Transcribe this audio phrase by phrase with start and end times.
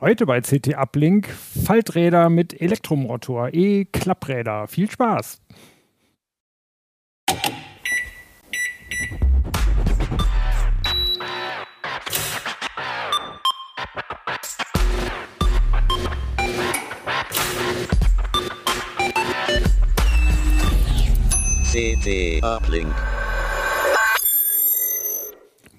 [0.00, 4.68] Heute bei CT Uplink Falträder mit Elektromotor, E-Klappräder.
[4.68, 5.40] Viel Spaß!
[21.72, 22.94] CT Uplink.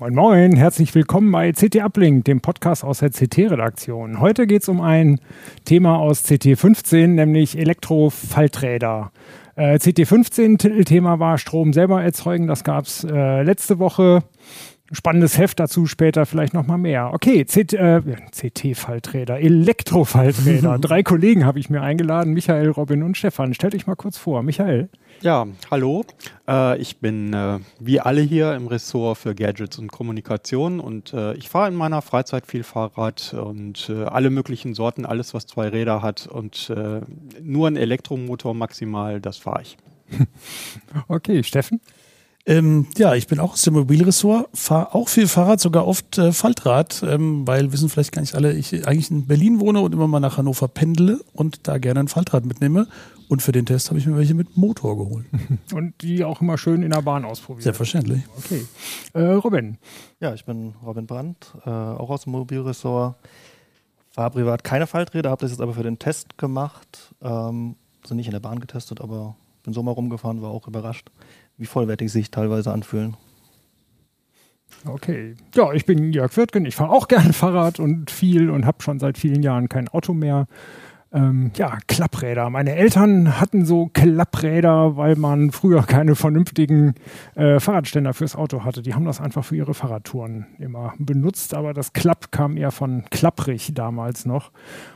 [0.01, 4.21] Moin Moin, herzlich willkommen bei CT Uplink, dem Podcast aus der CT-Redaktion.
[4.21, 5.19] Heute geht es um ein
[5.65, 9.11] Thema aus CT15, nämlich Elektrofalträder.
[9.57, 14.23] Äh, CT15 Titelthema war Strom selber erzeugen, das gab es äh, letzte Woche.
[14.89, 17.11] Spannendes Heft dazu später vielleicht nochmal mehr.
[17.13, 20.79] Okay, CT, äh, CT-Falträder, Elektrofalträder.
[20.81, 23.53] Drei Kollegen habe ich mir eingeladen, Michael, Robin und Stefan.
[23.53, 24.43] Stellt euch mal kurz vor.
[24.43, 24.87] Michael.
[25.21, 26.05] Ja, hallo.
[26.47, 31.33] Äh, ich bin äh, wie alle hier im Ressort für Gadgets und Kommunikation und äh,
[31.33, 36.01] ich fahre in meiner Freizeit viel Fahrrad und alle möglichen Sorten, alles was zwei Räder
[36.01, 36.71] hat und
[37.41, 39.77] nur ein Elektromotor maximal, das fahre ich.
[41.07, 41.81] Okay, Steffen.
[42.45, 46.31] Ähm, ja, ich bin auch aus dem Mobilressort, fahre auch viel Fahrrad, sogar oft äh,
[46.31, 50.07] Faltrad, ähm, weil wissen vielleicht gar nicht alle, ich eigentlich in Berlin wohne und immer
[50.07, 52.87] mal nach Hannover pendle und da gerne ein Faltrad mitnehme.
[53.29, 55.27] Und für den Test habe ich mir welche mit Motor geholt.
[55.71, 57.61] Und die auch immer schön in der Bahn ausprobieren.
[57.61, 58.23] Selbstverständlich.
[58.35, 58.65] Okay.
[59.13, 59.77] Äh, Robin.
[60.19, 63.17] Ja, ich bin Robin Brandt, äh, auch aus dem Mobilressort.
[64.09, 67.13] Fahre privat keine Falträder, habe das jetzt aber für den Test gemacht.
[67.21, 71.11] Ähm, sind nicht in der Bahn getestet, aber bin so mal rumgefahren, war auch überrascht,
[71.59, 73.15] wie vollwertig sich teilweise anfühlen.
[74.87, 75.35] Okay.
[75.53, 76.65] Ja, ich bin Jörg Wirtgen.
[76.65, 80.13] Ich fahre auch gerne Fahrrad und viel und habe schon seit vielen Jahren kein Auto
[80.13, 80.47] mehr.
[81.11, 82.51] Ähm, ja, Klappräder.
[82.51, 86.93] Meine Eltern hatten so Klappräder, weil man früher keine vernünftigen
[87.35, 88.83] äh, Fahrradständer fürs Auto hatte.
[88.83, 93.05] Die haben das einfach für ihre Fahrradtouren immer benutzt, aber das Klapp kam eher von
[93.09, 94.51] klapprig damals noch.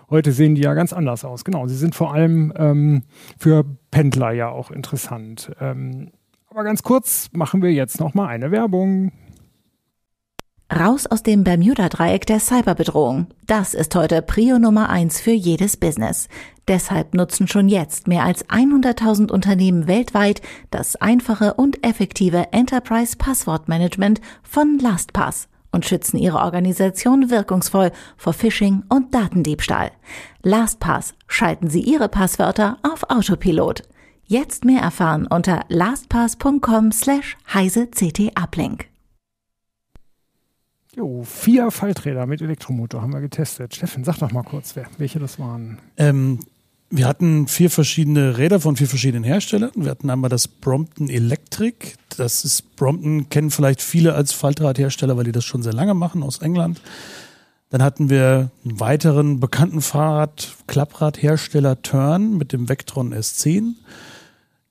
[0.10, 1.44] Heute sehen die ja ganz anders aus.
[1.44, 3.04] Genau, sie sind vor allem ähm,
[3.40, 5.52] für Pendler ja auch interessant.
[5.60, 6.12] Ähm,
[6.54, 9.12] aber ganz kurz machen wir jetzt noch mal eine Werbung.
[10.72, 13.28] Raus aus dem Bermuda-Dreieck der Cyberbedrohung.
[13.48, 16.30] Das ist heute Prio Nummer eins für jedes Business.
[16.68, 24.22] Deshalb nutzen schon jetzt mehr als 100.000 Unternehmen weltweit das einfache und effektive Enterprise Passwortmanagement
[24.44, 29.92] von LastPass und schützen ihre Organisation wirkungsvoll vor Phishing und Datendiebstahl.
[30.44, 33.82] LastPass schalten Sie Ihre Passwörter auf Autopilot.
[34.34, 38.88] Jetzt mehr erfahren unter lastpass.com slash heise ct uplink.
[40.96, 43.76] Jo, vier Falträder mit Elektromotor haben wir getestet.
[43.76, 45.78] Steffen, sag doch mal kurz, wer, welche das waren.
[45.98, 46.40] Ähm,
[46.90, 49.70] wir hatten vier verschiedene Räder von vier verschiedenen Herstellern.
[49.76, 51.94] Wir hatten einmal das Brompton Electric.
[52.18, 56.24] Das ist Brompton, kennen vielleicht viele als Faltradhersteller, weil die das schon sehr lange machen
[56.24, 56.82] aus England.
[57.70, 63.76] Dann hatten wir einen weiteren bekannten Fahrrad, Klappradhersteller Turn mit dem Vectron S10.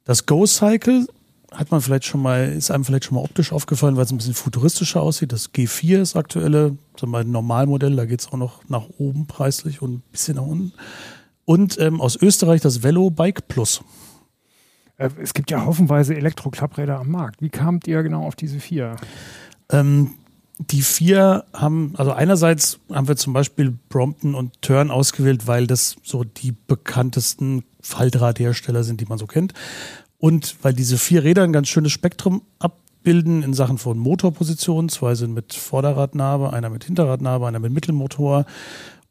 [0.04, 1.06] Das Go Cycle
[1.52, 4.16] hat man vielleicht schon mal, ist einem vielleicht schon mal optisch aufgefallen, weil es ein
[4.16, 5.32] bisschen futuristischer aussieht.
[5.32, 8.88] Das G4 ist aktuelle, sagen wir mal, ein Normalmodell, da geht es auch noch nach
[8.98, 10.72] oben preislich und ein bisschen nach unten.
[11.44, 13.82] Und ähm, aus Österreich das Velo Bike Plus.
[14.96, 17.42] Äh, es gibt ja haufenweise Elektroklappräder am Markt.
[17.42, 18.96] Wie kamt ihr genau auf diese vier?
[19.70, 20.12] Ähm,
[20.70, 25.96] die vier haben, also einerseits haben wir zum Beispiel Brompton und Turn ausgewählt, weil das
[26.02, 29.54] so die bekanntesten Faltradhersteller sind, die man so kennt.
[30.18, 35.14] Und weil diese vier Räder ein ganz schönes Spektrum abbilden in Sachen von Motorpositionen, zwei
[35.14, 38.44] sind mit Vorderradnabe, einer mit Hinterradnabe, einer mit Mittelmotor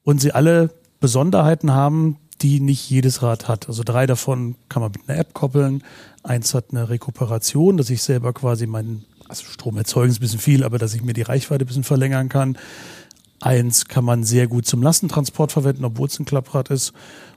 [0.04, 0.70] und sie alle
[1.00, 3.68] Besonderheiten haben, die nicht jedes Rad hat.
[3.68, 5.84] Also drei davon kann man mit einer App koppeln.
[6.24, 10.40] Eins hat eine Rekuperation, dass ich selber quasi meinen, also Strom erzeugen ist ein bisschen
[10.40, 12.58] viel, aber dass ich mir die Reichweite ein bisschen verlängern kann.
[13.40, 16.92] Eins kann man sehr gut zum Lastentransport verwenden, obwohl es ein Klapprad ist.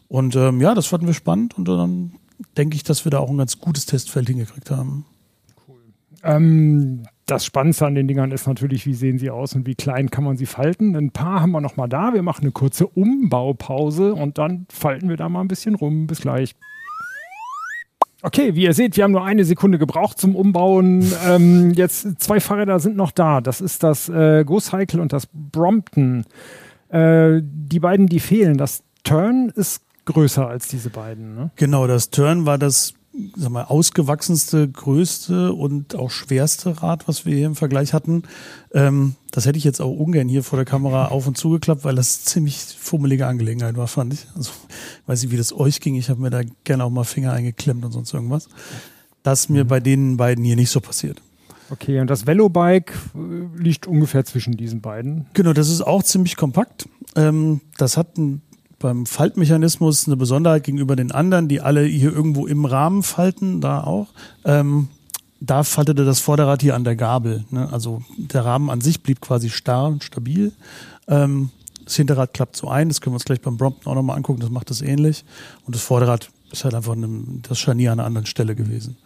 [0.09, 2.15] Und ähm, ja, das fanden wir spannend und dann
[2.57, 5.07] denke ich, dass wir da auch ein ganz gutes Testfeld hingekriegt haben.
[6.25, 10.11] Ähm, das Spannendste an den Dingern ist natürlich, wie sehen sie aus und wie klein
[10.11, 10.97] kann man sie falten.
[10.97, 12.13] Ein paar haben wir noch mal da.
[12.13, 16.09] Wir machen eine kurze Umbaupause und dann falten wir da mal ein bisschen rum.
[16.09, 16.57] Bis gleich.
[18.25, 21.13] Okay, wie ihr seht, wir haben nur eine Sekunde gebraucht zum Umbauen.
[21.29, 23.43] Ähm, jetzt zwei Fahrräder sind noch da.
[23.43, 26.25] Das ist das äh, Go Cycle und das Brompton.
[26.89, 28.57] Äh, die beiden, die fehlen.
[28.57, 31.35] Das Turn ist größer als diese beiden.
[31.35, 31.51] Ne?
[31.57, 32.95] Genau, das Turn war das
[33.37, 38.25] sag mal, ausgewachsenste, größte und auch schwerste Rad, was wir hier im Vergleich hatten.
[38.73, 41.95] Ähm, das hätte ich jetzt auch ungern hier vor der Kamera auf und zugeklappt, weil
[41.95, 44.27] das ziemlich fummelige Angelegenheit war, fand ich.
[44.35, 44.51] Also
[45.07, 45.95] weiß nicht, wie das euch ging.
[45.95, 48.49] Ich habe mir da gerne auch mal Finger eingeklemmt und sonst irgendwas.
[49.23, 49.69] Das mir mhm.
[49.69, 51.23] bei den beiden hier nicht so passiert.
[51.71, 55.27] Okay, und das Velobike äh, liegt ungefähr zwischen diesen beiden.
[55.35, 56.89] Genau, das ist auch ziemlich kompakt.
[57.17, 58.43] Ähm, das hat ein,
[58.85, 63.83] beim Faltmechanismus eine Besonderheit gegenüber den anderen, die alle hier irgendwo im Rahmen falten, da
[63.83, 64.09] auch.
[64.45, 64.89] Ähm,
[65.41, 67.47] da faltete das Vorderrad hier an der Gabel.
[67.49, 67.67] Ne?
[67.73, 70.53] Also der Rahmen an sich blieb quasi starr und stabil.
[71.09, 71.49] Ähm,
[71.83, 74.41] das Hinterrad klappt so ein, das können wir uns gleich beim Brompton auch nochmal angucken,
[74.41, 75.25] das macht das ähnlich.
[75.65, 77.09] Und das Vorderrad ist halt einfach eine,
[77.41, 78.99] das Scharnier an einer anderen Stelle gewesen.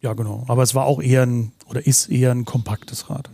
[0.00, 0.46] Ja, genau.
[0.48, 3.28] Aber es war auch eher ein, oder ist eher ein kompaktes Rad.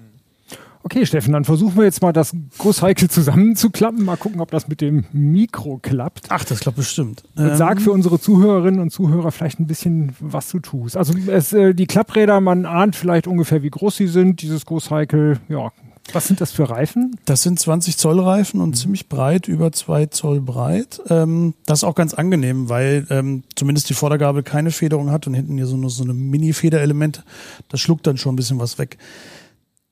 [0.87, 4.05] Okay, Steffen, dann versuchen wir jetzt mal das Großcycle zusammenzuklappen.
[4.05, 6.27] Mal gucken, ob das mit dem Mikro klappt.
[6.29, 7.25] Ach, das klappt bestimmt.
[7.35, 10.97] Und Ähm, sag für unsere Zuhörerinnen und Zuhörer vielleicht ein bisschen, was du tust.
[10.97, 14.43] Also es, äh, die Klappräder, man ahnt vielleicht ungefähr, wie groß sie sind.
[14.43, 15.73] Dieses Großcycle, ja,
[16.13, 17.17] was sind das für Reifen?
[17.25, 21.03] Das sind 20 Zoll Reifen und ziemlich breit, über zwei Zoll breit.
[21.09, 25.35] Ähm, das ist auch ganz angenehm, weil ähm, zumindest die Vordergabel keine Federung hat und
[25.35, 27.25] hinten hier so, nur so eine Mini-Federelement.
[27.71, 28.99] Das schluckt dann schon ein bisschen was weg.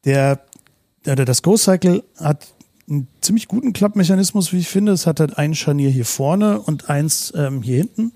[0.05, 0.39] Der,
[1.05, 2.49] das Go Cycle hat
[2.89, 4.93] einen ziemlich guten Klappmechanismus, wie ich finde.
[4.93, 8.13] Es hat halt ein Scharnier hier vorne und eins ähm, hier hinten.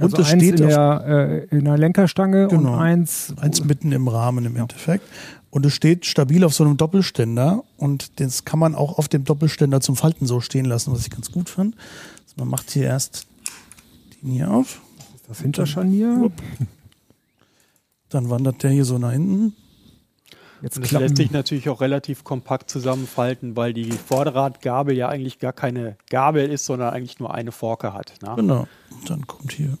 [0.00, 2.72] Also und eins steht in der, äh, in der Lenkerstange Genau.
[2.72, 5.04] und eins, Eins mitten im Rahmen im Endeffekt.
[5.50, 9.24] Und es steht stabil auf so einem Doppelständer und das kann man auch auf dem
[9.24, 11.76] Doppelständer zum Falten so stehen lassen, was ich ganz gut fand.
[12.24, 13.26] Also man macht hier erst
[14.22, 14.80] den hier auf,
[15.28, 16.30] das Hinterscharnier.
[18.08, 19.54] dann wandert der hier so nach hinten.
[20.62, 25.08] Jetzt Und das klappen, lässt sich natürlich auch relativ kompakt zusammenfalten, weil die Vorderradgabel ja
[25.08, 28.14] eigentlich gar keine Gabel ist, sondern eigentlich nur eine Forke hat.
[28.22, 28.32] Ne?
[28.36, 28.68] Genau.
[28.90, 29.76] Und dann kommt hier.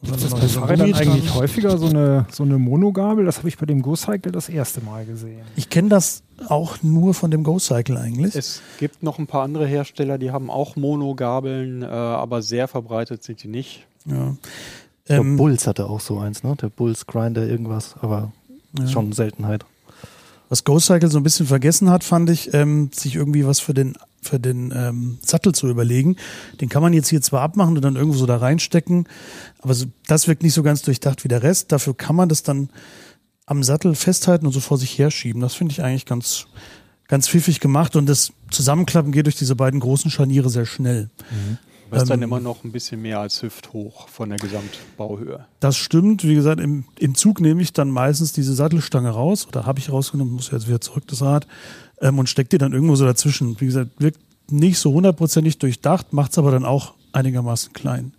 [0.00, 3.24] Ist noch bei Fahrrädern eigentlich häufiger so eine, so eine Monogabel.
[3.24, 5.40] Das habe ich bei dem Go-Cycle das erste Mal gesehen.
[5.56, 8.36] Ich kenne das auch nur von dem Go Cycle eigentlich.
[8.36, 13.24] Es gibt noch ein paar andere Hersteller, die haben auch Monogabeln, äh, aber sehr verbreitet
[13.24, 13.86] sind die nicht.
[14.04, 14.36] ja.
[15.08, 16.54] Der Ähm, Bulls hatte auch so eins, ne?
[16.60, 18.30] Der Bulls Grinder irgendwas, aber
[18.80, 19.64] ist schon eine Seltenheit.
[20.48, 23.74] Was Go Cycle so ein bisschen vergessen hat, fand ich, ähm, sich irgendwie was für
[23.74, 26.16] den für den ähm, Sattel zu überlegen.
[26.60, 29.06] Den kann man jetzt hier zwar abmachen und dann irgendwo so da reinstecken,
[29.60, 31.70] aber so, das wirkt nicht so ganz durchdacht wie der Rest.
[31.70, 32.70] Dafür kann man das dann
[33.46, 35.40] am Sattel festhalten und so vor sich herschieben.
[35.40, 36.46] Das finde ich eigentlich ganz
[37.06, 41.08] ganz pfiffig gemacht und das Zusammenklappen geht durch diese beiden großen Scharniere sehr schnell.
[41.90, 45.46] Aber ist dann Ähm, immer noch ein bisschen mehr als hüfthoch von der Gesamtbauhöhe.
[45.60, 46.24] Das stimmt.
[46.24, 49.90] Wie gesagt, im, im Zug nehme ich dann meistens diese Sattelstange raus oder habe ich
[49.90, 51.46] rausgenommen, muss jetzt wieder zurück das Rad
[52.00, 53.60] ähm, und stecke die dann irgendwo so dazwischen.
[53.60, 54.20] Wie gesagt, wirkt
[54.50, 58.12] nicht so hundertprozentig durchdacht, macht es aber dann auch einigermaßen klein.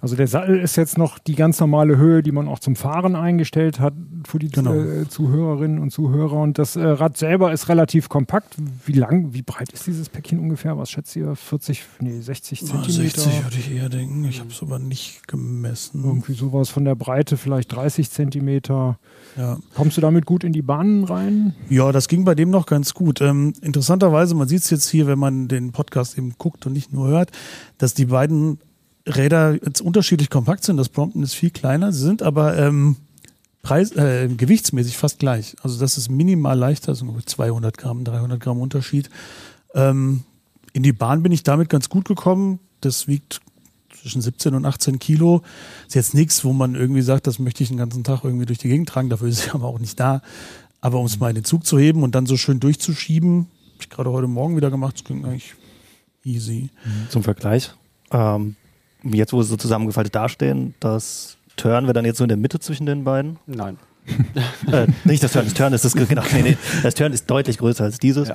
[0.00, 3.16] Also der Sattel ist jetzt noch die ganz normale Höhe, die man auch zum Fahren
[3.16, 3.94] eingestellt hat
[4.26, 4.74] für die Genau.
[4.74, 6.34] äh, Zuhörerinnen und Zuhörer.
[6.38, 8.56] Und das äh, Rad selber ist relativ kompakt.
[8.84, 10.76] Wie lang, wie breit ist dieses Päckchen ungefähr?
[10.76, 11.34] Was schätzt ihr?
[11.34, 12.92] 40, nee, 60 Zentimeter?
[12.92, 14.24] 60 würde ich eher denken.
[14.24, 16.02] Ich habe es aber nicht gemessen.
[16.04, 18.98] Irgendwie sowas von der Breite, vielleicht 30 Zentimeter.
[19.36, 19.58] Ja.
[19.74, 21.54] Kommst du damit gut in die Bahnen rein?
[21.68, 23.20] Ja, das ging bei dem noch ganz gut.
[23.20, 26.92] Ähm, interessanterweise, man sieht es jetzt hier, wenn man den Podcast eben guckt und nicht
[26.92, 27.30] nur hört,
[27.78, 28.58] dass die beiden
[29.06, 30.76] Räder jetzt unterschiedlich kompakt sind.
[30.76, 32.96] Das Brompton ist viel kleiner, sie sind aber ähm,
[33.62, 35.56] preis, äh, gewichtsmäßig fast gleich.
[35.62, 39.10] Also das ist minimal leichter, so ungefähr 200 Gramm, 300 Gramm Unterschied.
[39.74, 40.24] Ähm,
[40.72, 42.60] in die Bahn bin ich damit ganz gut gekommen.
[42.80, 43.40] Das wiegt
[44.00, 45.42] zwischen 17 und 18 Kilo.
[45.86, 48.58] Ist jetzt nichts, wo man irgendwie sagt, das möchte ich den ganzen Tag irgendwie durch
[48.58, 49.10] die Gegend tragen.
[49.10, 50.22] Dafür ist es aber auch nicht da.
[50.80, 53.82] Aber um es mal in den Zug zu heben und dann so schön durchzuschieben, habe
[53.82, 55.54] ich gerade heute Morgen wieder gemacht, das ging eigentlich
[56.24, 56.70] easy.
[57.10, 57.74] Zum Vergleich,
[58.10, 58.56] ähm,
[59.04, 62.58] jetzt wo sie so zusammengefaltet dastehen, das Turn wäre dann jetzt so in der Mitte
[62.60, 63.38] zwischen den beiden.
[63.46, 63.78] Nein.
[64.72, 67.58] äh, nicht das Turn, das Turn ist das genau, nee, nee, das Turn ist deutlich
[67.58, 68.28] größer als dieses.
[68.28, 68.34] Ja.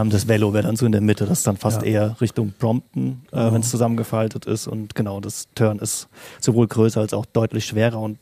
[0.00, 1.86] Ähm, das Velo wäre dann so in der Mitte, das ist dann fast Ja.
[1.88, 3.52] eher Richtung Brompton, äh, Genau.
[3.52, 4.66] wenn es zusammengefaltet ist.
[4.66, 6.08] Und genau, das Turn ist
[6.40, 8.18] sowohl größer als auch deutlich schwerer und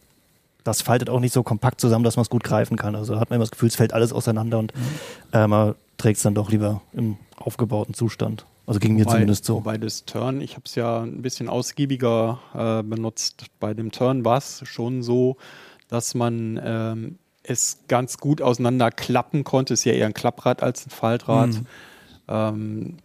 [0.65, 2.95] das faltet auch nicht so kompakt zusammen, dass man es gut greifen kann.
[2.95, 4.73] Also hat man immer das Gefühl, es fällt alles auseinander und
[5.33, 8.45] äh, man trägt es dann doch lieber im aufgebauten Zustand.
[8.73, 9.57] Also ging mir zumindest so.
[9.57, 13.45] Wobei das Turn, ich habe es ja ein bisschen ausgiebiger äh, benutzt.
[13.61, 15.37] Bei dem Turn war es schon so,
[15.89, 19.75] dass man ähm, es ganz gut auseinanderklappen konnte.
[19.75, 21.51] Ist ja eher ein Klapprad als ein Faltrad.
[21.51, 21.67] Mhm.
[22.29, 22.97] Ähm,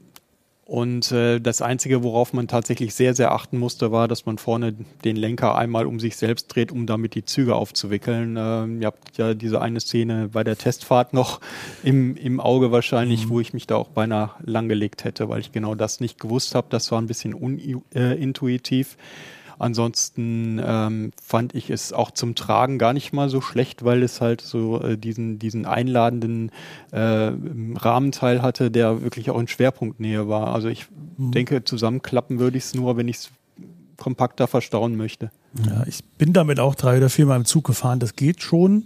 [0.67, 4.75] und äh, das Einzige, worauf man tatsächlich sehr, sehr achten musste, war, dass man vorne
[5.05, 8.35] den Lenker einmal um sich selbst dreht, um damit die Züge aufzuwickeln.
[8.37, 11.39] Ähm, ihr habt ja diese eine Szene bei der Testfahrt noch
[11.83, 15.73] im, im Auge wahrscheinlich, wo ich mich da auch beinahe langgelegt hätte, weil ich genau
[15.73, 16.67] das nicht gewusst habe.
[16.69, 18.97] Das war ein bisschen unintuitiv.
[19.59, 24.21] Ansonsten ähm, fand ich es auch zum Tragen gar nicht mal so schlecht, weil es
[24.21, 26.51] halt so äh, diesen, diesen einladenden
[26.91, 27.31] äh,
[27.75, 30.53] Rahmenteil hatte, der wirklich auch in Schwerpunktnähe war.
[30.53, 30.87] Also ich
[31.17, 33.31] denke, zusammenklappen würde ich es nur, wenn ich es
[33.97, 35.31] kompakter verstauen möchte.
[35.65, 37.99] Ja, ich bin damit auch drei oder viermal im Zug gefahren.
[37.99, 38.85] Das geht schon.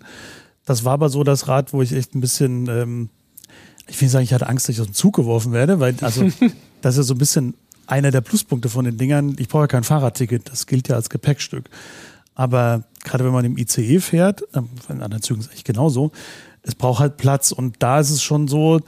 [0.65, 3.09] Das war aber so das Rad, wo ich echt ein bisschen ähm,
[3.87, 6.23] Ich will sagen, ich hatte Angst, dass ich aus dem Zug geworfen werde, weil, also,
[6.81, 7.55] das ist ja so ein bisschen
[7.91, 9.35] einer der Pluspunkte von den Dingern.
[9.37, 11.69] Ich brauche ja kein Fahrradticket, das gilt ja als Gepäckstück.
[12.33, 16.11] Aber gerade wenn man im ICE fährt, ähm, in anderen Zügen ist es eigentlich genauso,
[16.63, 17.51] es braucht halt Platz.
[17.51, 18.79] Und da ist es schon so,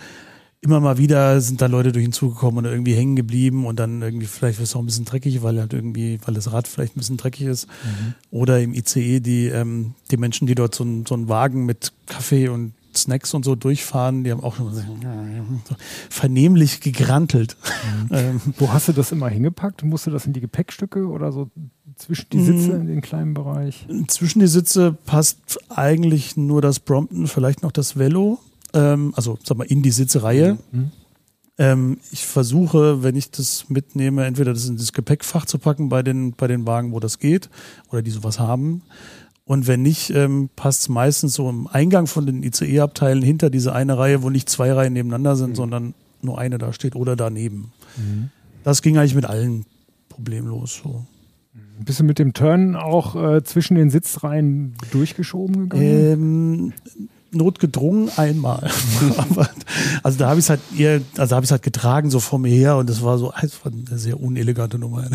[0.62, 4.02] immer mal wieder sind da Leute durch ihn zugekommen und irgendwie hängen geblieben und dann
[4.02, 6.96] irgendwie vielleicht wird es auch ein bisschen dreckig, weil halt irgendwie, weil das Rad vielleicht
[6.96, 7.68] ein bisschen dreckig ist.
[7.68, 8.14] Mhm.
[8.32, 11.92] Oder im ICE die, ähm, die Menschen, die dort so, ein, so einen Wagen mit
[12.08, 14.82] Kaffee und Snacks und so durchfahren, die haben auch schon so
[16.10, 17.58] vernehmlich gegrantelt.
[18.10, 18.10] Mhm.
[18.12, 19.84] ähm, Wo hast du das immer hingepackt?
[19.84, 21.50] Musst du das in die Gepäckstücke oder so
[21.96, 22.82] zwischen die Sitze mhm.
[22.82, 23.88] in den kleinen Bereich?
[24.08, 28.40] Zwischen die Sitze passt eigentlich nur das Brompton, vielleicht noch das Velo
[28.74, 30.58] ähm, also sag mal in die Sitzreihe.
[30.72, 30.92] Mhm.
[31.60, 36.02] Ähm, ich versuche, wenn ich das mitnehme, entweder das in das Gepäckfach zu packen bei
[36.02, 37.50] den, bei den Wagen, wo das geht,
[37.92, 38.82] oder die sowas haben.
[39.46, 43.74] Und wenn nicht, ähm, passt es meistens so im Eingang von den ICE-Abteilen hinter diese
[43.74, 45.56] eine Reihe, wo nicht zwei Reihen nebeneinander sind, mhm.
[45.56, 47.74] sondern nur eine da steht oder daneben.
[47.98, 48.30] Mhm.
[48.64, 49.66] Das ging eigentlich mit allen
[50.08, 51.06] problemlos so.
[51.80, 55.84] Bist du mit dem Turn auch äh, zwischen den Sitzreihen durchgeschoben gegangen?
[55.84, 56.74] Ähm,
[57.34, 58.70] notgedrungen einmal.
[59.18, 59.50] Aber,
[60.04, 62.50] also da habe ich es halt eher, also habe ich halt getragen so vor mir
[62.50, 65.04] her und das war so das war eine sehr unelegante Nummer.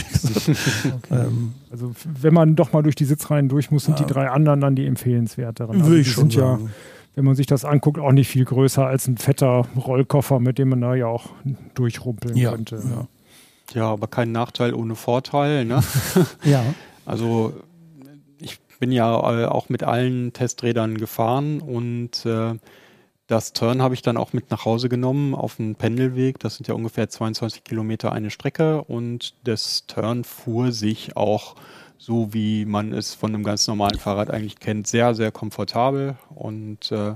[0.89, 1.27] Okay.
[1.27, 4.07] Ähm, also wenn man doch mal durch die Sitzreihen durch muss, sind ja.
[4.07, 5.77] die drei anderen dann die empfehlenswerteren.
[5.77, 6.65] Also Würde ich schon sagen.
[6.65, 6.71] Ja,
[7.19, 10.69] wenn man sich das anguckt, auch nicht viel größer als ein fetter Rollkoffer, mit dem
[10.69, 11.27] man da ja auch
[11.75, 12.53] durchrumpeln ja.
[12.53, 12.77] könnte.
[12.77, 13.81] Ja.
[13.81, 15.65] ja, aber kein Nachteil ohne Vorteil.
[15.65, 15.83] Ne?
[16.45, 16.63] ja.
[17.05, 17.55] Also
[18.79, 22.55] bin ja äh, auch mit allen Testrädern gefahren und äh,
[23.29, 26.39] das Turn habe ich dann auch mit nach Hause genommen auf den Pendelweg.
[26.39, 31.55] Das sind ja ungefähr 22 Kilometer eine Strecke und das Turn fuhr sich auch
[31.99, 36.91] so, wie man es von einem ganz normalen Fahrrad eigentlich kennt, sehr, sehr komfortabel und
[36.93, 37.15] äh,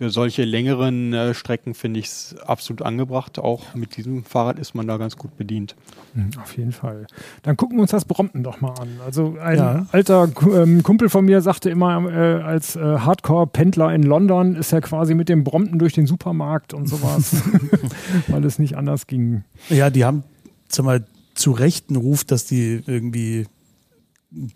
[0.00, 3.38] für solche längeren äh, Strecken finde ich es absolut angebracht.
[3.38, 5.76] Auch mit diesem Fahrrad ist man da ganz gut bedient.
[6.14, 7.06] Mhm, auf jeden Fall.
[7.42, 8.88] Dann gucken wir uns das Brompton doch mal an.
[9.04, 9.86] Also ein ja.
[9.92, 14.80] alter ähm, Kumpel von mir sagte immer, äh, als äh, Hardcore-Pendler in London ist er
[14.80, 17.42] quasi mit dem Brompton durch den Supermarkt und sowas,
[18.28, 19.44] weil es nicht anders ging.
[19.68, 20.24] Ja, die haben,
[20.68, 23.48] sag mal, zu Recht einen Ruf, dass die irgendwie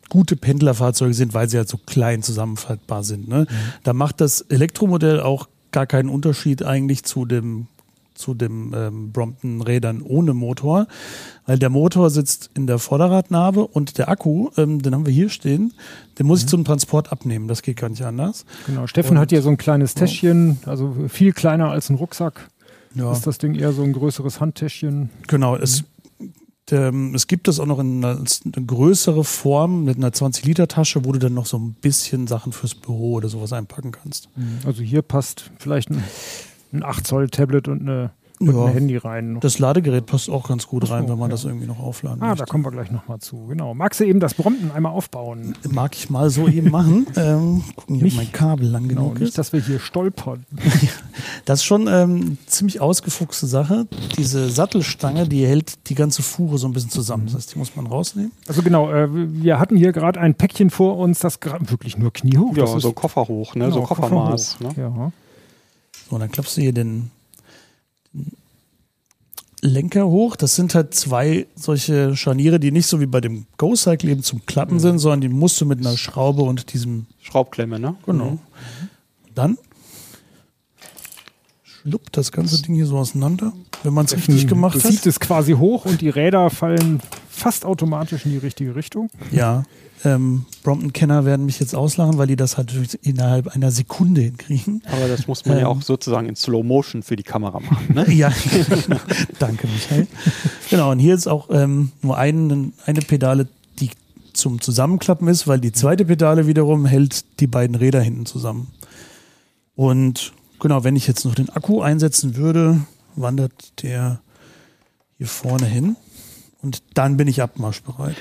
[0.08, 3.28] gute Pendlerfahrzeuge sind, weil sie halt so klein zusammenfaltbar sind.
[3.28, 3.46] Ne?
[3.50, 3.54] Mhm.
[3.82, 7.66] Da macht das Elektromodell auch gar keinen Unterschied eigentlich zu dem
[8.14, 10.86] zu dem ähm, Brompton-Rädern ohne Motor,
[11.46, 15.28] weil der Motor sitzt in der Vorderradnabe und der Akku, ähm, den haben wir hier
[15.28, 15.74] stehen,
[16.18, 16.44] den muss mhm.
[16.44, 18.46] ich zum Transport abnehmen, das geht gar nicht anders.
[18.66, 22.48] Genau, Steffen und, hat hier so ein kleines Täschchen, also viel kleiner als ein Rucksack.
[22.94, 23.10] Ja.
[23.10, 25.10] Ist das Ding eher so ein größeres Handtäschchen?
[25.26, 25.86] Genau, es mhm.
[26.73, 31.18] Es gibt das auch noch in einer, eine größere Form mit einer 20-Liter-Tasche, wo du
[31.18, 34.30] dann noch so ein bisschen Sachen fürs Büro oder sowas einpacken kannst.
[34.37, 34.61] Mhm.
[34.64, 36.02] Also hier passt vielleicht ein,
[36.73, 39.38] ein 8-Zoll-Tablet und eine mit ja, ein Handy rein.
[39.40, 41.36] Das Ladegerät passt auch ganz gut rein, wenn man ja.
[41.36, 42.40] das irgendwie noch aufladen Ah, möchte.
[42.40, 43.46] da kommen wir gleich nochmal zu.
[43.46, 43.74] Genau.
[43.74, 45.54] Magst du eben das Brompton einmal aufbauen?
[45.70, 47.06] Mag ich mal so eben machen.
[47.16, 49.38] ähm, gucken, hier, ob mein Kabel lang genau, genug nicht, ist.
[49.38, 50.44] dass wir hier stolpern.
[51.44, 53.86] das ist schon ähm, ziemlich ausgefuchste Sache.
[54.16, 57.26] Diese Sattelstange, die hält die ganze Fuhre so ein bisschen zusammen.
[57.26, 58.32] Das heißt, die muss man rausnehmen.
[58.48, 62.56] Also genau, äh, wir hatten hier gerade ein Päckchen vor uns, das wirklich nur kniehoch.
[62.56, 63.66] Ja, so Koffer hoch, ne?
[63.66, 64.58] Genau, so Koffermaß.
[64.58, 64.92] Koffer ne?
[64.96, 65.12] Ja.
[66.10, 67.10] So, dann klappst du hier den
[69.64, 70.37] Lenker hoch.
[70.37, 74.44] Das sind halt zwei solche Scharniere, die nicht so wie bei dem Go-Cycle eben zum
[74.47, 74.80] Klappen mhm.
[74.80, 77.97] sind, sondern die musst du mit einer Schraube und diesem Schraubklemme, ne?
[78.04, 78.33] Genau.
[78.33, 78.38] Mhm.
[79.35, 79.59] Dann
[81.62, 83.52] schluppt das ganze Ding hier so auseinander,
[83.83, 84.85] wenn man es richtig gemacht hat.
[84.85, 89.11] Du zieht es quasi hoch und die Räder fallen fast automatisch in die richtige Richtung.
[89.33, 89.64] Ja,
[90.04, 94.82] ähm, Brompton-Kenner werden mich jetzt auslachen, weil die das halt innerhalb einer Sekunde hinkriegen.
[94.87, 97.94] Aber das muss man ähm, ja auch sozusagen in Slow Motion für die Kamera machen.
[97.94, 98.11] Ne?
[98.12, 98.32] ja,
[99.38, 100.06] danke Michael.
[100.70, 103.49] Genau, und hier ist auch ähm, nur ein, eine Pedale,
[103.80, 103.90] die
[104.32, 108.68] zum Zusammenklappen ist, weil die zweite Pedale wiederum hält die beiden Räder hinten zusammen.
[109.76, 112.80] Und genau, wenn ich jetzt noch den Akku einsetzen würde,
[113.16, 114.20] wandert der
[115.18, 115.96] hier vorne hin
[116.62, 118.16] und dann bin ich abmarschbereit.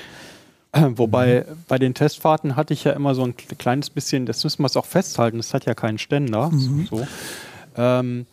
[0.96, 1.56] Wobei mhm.
[1.68, 4.76] bei den Testfahrten hatte ich ja immer so ein kleines bisschen, das müssen wir es
[4.76, 6.50] auch festhalten, das hat ja keinen Ständer.
[6.50, 6.86] Mhm.
[6.90, 7.06] So.
[7.76, 8.26] Ähm,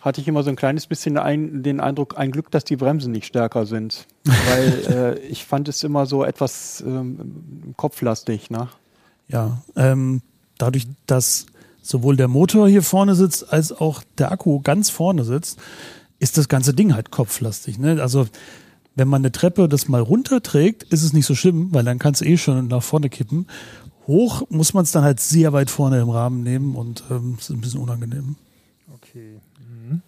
[0.00, 3.12] hatte ich immer so ein kleines bisschen ein, den Eindruck, ein Glück, dass die Bremsen
[3.12, 4.06] nicht stärker sind.
[4.24, 8.50] Weil äh, ich fand es immer so etwas ähm, kopflastig.
[8.50, 8.68] Ne?
[9.28, 10.22] Ja, ähm,
[10.58, 11.46] dadurch, dass
[11.82, 15.58] sowohl der Motor hier vorne sitzt, als auch der Akku ganz vorne sitzt,
[16.18, 17.78] ist das ganze Ding halt kopflastig.
[17.78, 18.00] Ne?
[18.00, 18.26] Also
[18.94, 22.20] wenn man eine Treppe das mal runterträgt, ist es nicht so schlimm, weil dann kannst
[22.20, 23.46] du eh schon nach vorne kippen.
[24.06, 27.50] Hoch muss man es dann halt sehr weit vorne im Rahmen nehmen und ähm, ist
[27.50, 28.36] ein bisschen unangenehm.
[28.92, 29.38] Okay.
[29.58, 30.02] Mhm.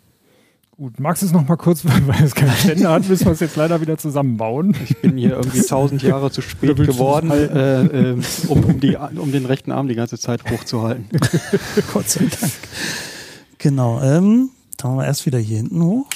[0.77, 3.41] Gut, magst du es noch mal kurz, weil es keinen Ständer hat, müssen wir es
[3.41, 4.77] jetzt leider wieder zusammenbauen.
[4.83, 8.97] Ich bin hier irgendwie tausend Jahre zu spät geworden, es äh, äh, um, um, die,
[8.97, 11.07] um den rechten Arm die ganze Zeit hochzuhalten.
[11.93, 12.53] Gott sei Dank.
[13.59, 16.07] Genau, ähm, dann haben wir erst wieder hier hinten hoch.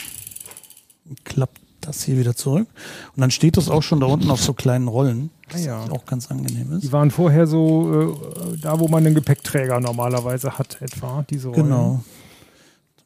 [1.23, 2.67] Klappt das hier wieder zurück.
[3.15, 5.31] Und dann steht das auch schon da unten auf so kleinen Rollen.
[5.51, 5.91] Was Ah ja.
[5.91, 6.83] auch ganz angenehm ist.
[6.83, 8.17] Die waren vorher so
[8.53, 11.63] äh, da, wo man einen Gepäckträger normalerweise hat, etwa, diese Rollen.
[11.65, 12.05] Genau.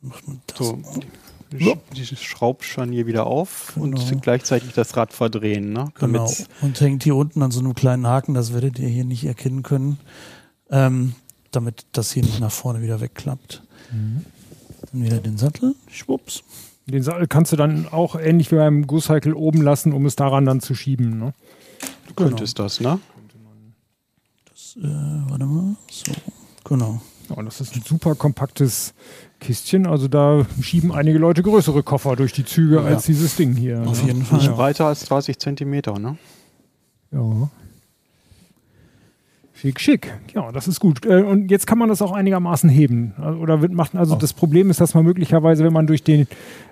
[0.01, 0.99] Dann macht man das So, auch.
[1.53, 4.01] die, Sch- die Schraubscharnier wieder auf Genau.
[4.01, 5.73] und gleichzeitig das Rad verdrehen.
[5.73, 5.93] Ne?
[5.99, 6.25] Genau.
[6.25, 9.25] Damit's- Und hängt hier unten an so einem kleinen Haken, das werdet ihr hier nicht
[9.25, 9.99] erkennen können,
[10.71, 11.15] ähm,
[11.51, 13.63] damit das hier nicht nach vorne wieder wegklappt.
[13.93, 14.25] Mhm.
[14.93, 16.43] Dann wieder den Sattel, schwupps.
[16.90, 20.44] Den Sattel kannst du dann auch ähnlich wie beim Go-Cycle oben lassen, um es daran
[20.44, 21.18] dann zu schieben.
[21.18, 21.32] Ne?
[22.09, 22.99] Du könntest das, ne?
[24.50, 26.12] Das, äh, warte mal, so,
[26.64, 27.00] genau.
[27.28, 28.92] Ja, das ist ein super kompaktes
[29.38, 29.87] Kistchen.
[29.87, 32.82] Also da schieben einige Leute größere Koffer durch die Züge Ja.
[32.82, 33.82] als dieses Ding hier.
[33.87, 34.09] Auf ne?
[34.09, 34.38] jeden Fall.
[34.38, 36.18] Nicht breiter als 30 Zentimeter, ne?
[37.12, 37.49] Ja.
[39.61, 40.12] Schick, schick.
[40.35, 41.05] Ja, das ist gut.
[41.05, 43.12] Äh, Und jetzt kann man das auch einigermaßen heben.
[43.19, 44.19] Also- Oder wird machen, also Oh.
[44.19, 46.26] das Problem ist, dass man möglicherweise, wenn man durch, den,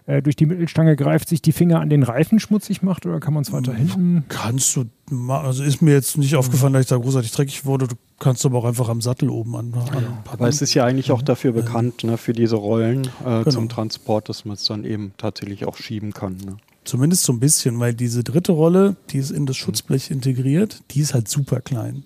[0.06, 3.34] äh, durch die Mittelstange greift, sich die Finger an den Reifen schmutzig macht oder kann
[3.34, 4.24] man es weiter hinten?
[4.30, 4.84] Kannst du,
[5.28, 7.88] also ist mir jetzt nicht aufgefallen, dass ich da großartig dreckig wurde.
[7.88, 10.06] Du kannst aber auch einfach am Sattel oben an, anpacken.
[10.32, 13.50] Aber es ist ja eigentlich auch dafür bekannt, ne, für diese Rollen äh, Genau.
[13.50, 16.36] zum Transport, dass man es dann eben tatsächlich auch schieben kann.
[16.38, 16.56] Ne?
[16.84, 21.00] Zumindest so ein bisschen, weil diese dritte Rolle, die ist in das Schutzblech integriert, die
[21.00, 22.02] ist halt super klein.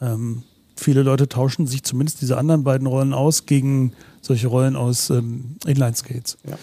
[0.00, 0.42] Ähm,
[0.76, 5.56] viele Leute tauschen sich zumindest diese anderen beiden Rollen aus gegen solche Rollen aus ähm,
[5.66, 6.38] Inline-Skates.
[6.48, 6.58] Ja.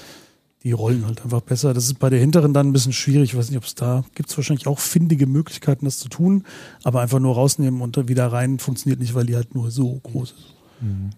[0.63, 1.73] Die rollen halt einfach besser.
[1.73, 3.31] Das ist bei der hinteren dann ein bisschen schwierig.
[3.31, 6.43] Ich weiß nicht, ob es da gibt es wahrscheinlich auch findige Möglichkeiten, das zu tun,
[6.83, 10.31] aber einfach nur rausnehmen und wieder rein funktioniert nicht, weil die halt nur so groß
[10.31, 10.53] ist.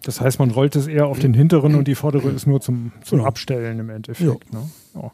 [0.02, 2.92] Das heißt, man rollt es eher auf den hinteren und die vordere ist nur zum,
[3.06, 3.28] zum Genau.
[3.30, 4.52] Abstellen im Endeffekt.
[4.52, 4.70] Ne?
[4.94, 5.12] Ja.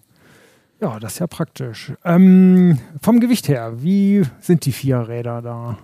[0.82, 1.94] ja, das ist ja praktisch.
[2.04, 5.78] Ähm, vom Gewicht her, wie sind die vier Räder da?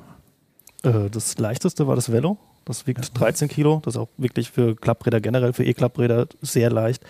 [0.86, 2.38] Äh, das leichteste war das Velo.
[2.64, 3.82] Das wiegt 13 Kilo.
[3.84, 7.04] Das ist auch wirklich für Klappräder generell, für E-Klappräder sehr leicht.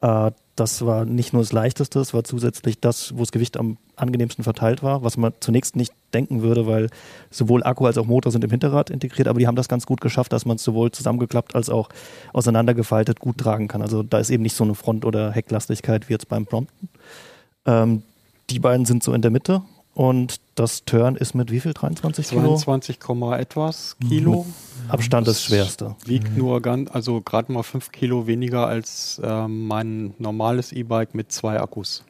[0.00, 3.78] Äh, das war nicht nur das leichteste, es war zusätzlich das, wo das Gewicht am
[3.96, 6.90] angenehmsten verteilt war, was man zunächst nicht denken würde, weil
[7.30, 10.02] sowohl Akku als auch Motor sind im Hinterrad integriert, aber die haben das ganz gut
[10.02, 11.88] geschafft, dass man es sowohl zusammengeklappt als auch
[12.34, 13.80] auseinandergefaltet gut tragen kann.
[13.80, 16.90] Also da ist eben nicht so eine Front- oder Hecklastigkeit wie jetzt beim Prompten.
[17.64, 18.02] Ähm,
[18.50, 19.62] die beiden sind so in der Mitte
[20.00, 21.74] und das Turn ist mit wie viel?
[21.74, 22.56] 23 Kilo?
[22.56, 24.46] 22, Komma etwas Kilo.
[24.88, 25.94] Abstand das Das schwerste.
[26.06, 31.30] Wiegt nur ganz, also gerade mal 5 Kilo weniger als ähm, mein normales E-Bike mit
[31.32, 32.02] zwei Akkus.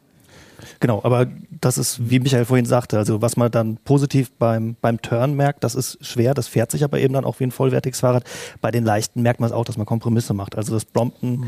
[0.79, 1.27] Genau, aber
[1.61, 5.65] das ist, wie Michael vorhin sagte, also was man dann positiv beim, beim Turn merkt,
[5.65, 8.23] das ist schwer, das fährt sich aber eben dann auch wie ein vollwertiges Fahrrad.
[8.61, 10.57] Bei den leichten merkt man es auch, dass man Kompromisse macht.
[10.57, 11.47] Also das Brompton,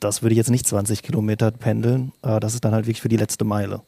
[0.00, 3.08] das würde ich jetzt nicht 20 Kilometer pendeln, äh, das ist dann halt wirklich für
[3.08, 3.82] die letzte Meile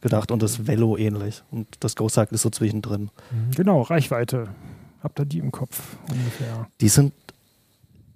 [0.00, 3.10] gedacht und das Velo ähnlich und das Go Cycle ist so zwischendrin.
[3.56, 4.48] Genau, Reichweite.
[5.02, 6.66] Habt ihr die im Kopf ungefähr?
[6.80, 7.12] Die sind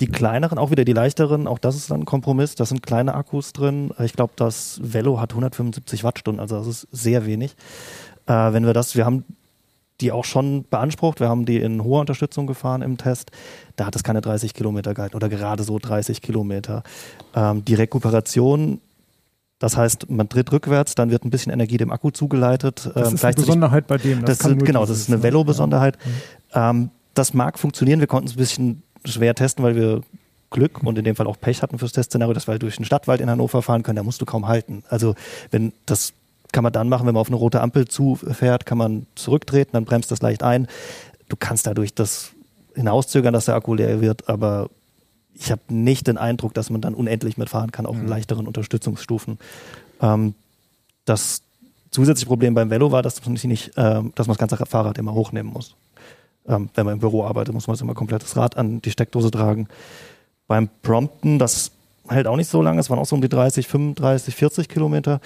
[0.01, 2.55] die kleineren, auch wieder die leichteren, auch das ist dann ein Kompromiss.
[2.55, 3.93] Da sind kleine Akkus drin.
[3.99, 7.55] Ich glaube, das Velo hat 175 Wattstunden, also das ist sehr wenig.
[8.27, 9.25] Äh, wenn wir das, wir haben
[10.01, 13.31] die auch schon beansprucht, wir haben die in hoher Unterstützung gefahren im Test.
[13.77, 16.83] Da hat es keine 30 Kilometer gehalten oder gerade so 30 Kilometer.
[17.35, 18.81] Ähm, die Rekuperation,
[19.59, 22.91] das heißt, man tritt rückwärts, dann wird ein bisschen Energie dem Akku zugeleitet.
[22.95, 24.25] Das Ähm, ist eine Besonderheit bei dem.
[24.25, 25.23] das kann ist, genau, das ist eine ne?
[25.23, 25.99] Velo-Besonderheit.
[26.55, 28.01] Ähm, das mag funktionieren.
[28.01, 30.01] Wir konnten es ein bisschen schwer testen, weil wir
[30.51, 33.21] Glück und in dem Fall auch Pech hatten fürs Testszenario, dass wir durch den Stadtwald
[33.21, 33.97] in Hannover fahren können.
[33.97, 34.83] Da musst du kaum halten.
[34.89, 35.15] Also
[35.51, 36.13] wenn das
[36.53, 39.85] kann man dann machen, wenn man auf eine rote Ampel zufährt, kann man zurücktreten, dann
[39.85, 40.67] bremst das leicht ein.
[41.29, 42.31] Du kannst dadurch das
[42.75, 44.69] hinauszögern, dass der Akku leer wird, aber
[45.35, 48.09] ich habe nicht den Eindruck, dass man dann unendlich mitfahren kann auf Mhm.
[48.09, 49.39] leichteren Unterstützungsstufen.
[50.01, 50.35] Ähm,
[51.05, 51.43] das
[51.91, 54.99] zusätzliche Problem beim Velo war, dass man sich nicht, ähm, dass man das ganze Fahrrad
[54.99, 55.75] immer hochnehmen muss.
[56.47, 59.31] Ähm, wenn man im Büro arbeitet, muss man das immer komplettes Rad an die Steckdose
[59.31, 59.69] tragen.
[60.47, 61.71] Beim Prompten, das
[62.11, 65.21] hält auch nicht so lange, es waren auch so um die 30, 35, 40 Kilometer.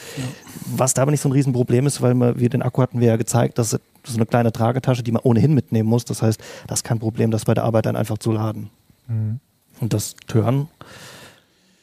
[0.66, 3.16] Was da aber nicht so ein Riesenproblem ist, weil wir, den Akku hatten wir ja
[3.16, 3.78] gezeigt, dass so
[4.16, 6.04] eine kleine Tragetasche, die man ohnehin mitnehmen muss.
[6.04, 8.70] Das heißt, das ist kein Problem, das bei der Arbeit dann einfach zu laden.
[9.08, 9.40] Mhm.
[9.80, 10.68] Und das Turn,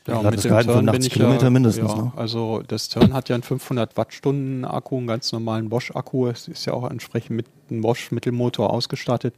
[0.07, 2.13] Ja, Ja, das gehalten 85 Kilometer mindestens, Ja, ne?
[2.15, 6.27] Also das Turn hat ja einen 500 Wattstunden Akku, einen ganz normalen Bosch-Akku.
[6.27, 9.33] Es ist ja auch entsprechend mit einem Bosch-Mittelmotor ausgestattet.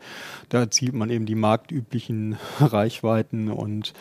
[0.49, 3.93] Da erzielt man eben die marktüblichen Reichweiten und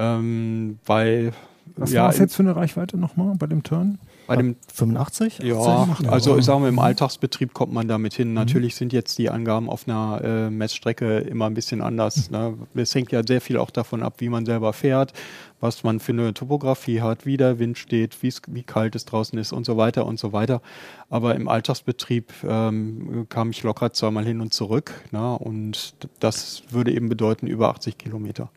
[0.00, 1.32] ähm, bei
[1.76, 3.98] Was ja, war es jetzt für eine Reichweite nochmal bei dem Turn?
[4.26, 5.40] Bei dem 85?
[5.42, 6.08] Ja, 18?
[6.08, 8.32] also ich sage mal, im Alltagsbetrieb kommt man damit hin.
[8.32, 12.30] Natürlich sind jetzt die Angaben auf einer äh, Messstrecke immer ein bisschen anders.
[12.30, 12.54] Ne?
[12.74, 15.12] Es hängt ja sehr viel auch davon ab, wie man selber fährt,
[15.60, 19.52] was man für eine Topografie hat, wie der Wind steht, wie kalt es draußen ist
[19.52, 20.62] und so weiter und so weiter.
[21.08, 24.92] Aber im Alltagsbetrieb ähm, kam ich locker zweimal hin und zurück.
[25.10, 25.38] Ne?
[25.38, 28.48] Und das würde eben bedeuten über 80 Kilometer.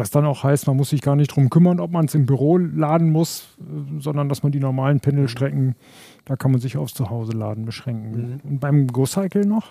[0.00, 2.24] Was dann auch heißt, man muss sich gar nicht drum kümmern, ob man es im
[2.24, 5.74] Büro laden muss, äh, sondern dass man die normalen Pendelstrecken,
[6.24, 8.40] da kann man sich aufs Zuhause-Laden beschränken.
[8.42, 9.66] Und beim Go-Cycle noch?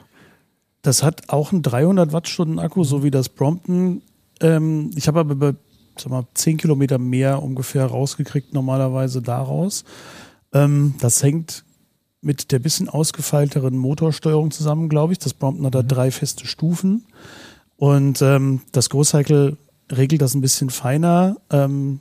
[0.84, 4.04] Das hat auch einen 300 Wattstunden Akku, so wie das Brompton.
[4.40, 5.56] Ähm, ich habe aber über
[5.98, 9.84] sag mal, 10 Kilometer mehr ungefähr rausgekriegt, normalerweise daraus.
[10.54, 11.66] Ähm, das hängt
[12.22, 15.18] mit der bisschen ausgefeilteren Motorsteuerung zusammen, glaube ich.
[15.18, 17.08] Das Brompton hat da drei feste Stufen.
[17.78, 19.58] Und ähm, das Go-Cycle
[19.92, 21.38] regelt das ein bisschen feiner.
[21.50, 22.00] Ähm,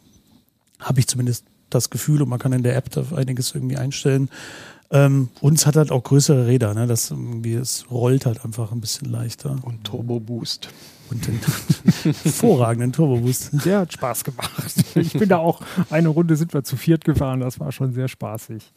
[0.80, 4.30] habe ich zumindest das Gefühl und man kann in der App da einiges irgendwie einstellen.
[4.90, 6.86] Ähm, und es hat halt auch größere Räder, ne?
[6.86, 9.56] Das irgendwie, es rollt halt einfach ein bisschen leichter.
[9.62, 10.70] Und Turbo Boost.
[11.10, 11.40] Und den
[12.22, 13.64] hervorragenden Turbo-Boost.
[13.64, 14.74] Der hat Spaß gemacht.
[14.94, 18.08] Ich bin da auch, eine Runde sind wir zu viert gefahren, das war schon sehr
[18.08, 18.72] spaßig.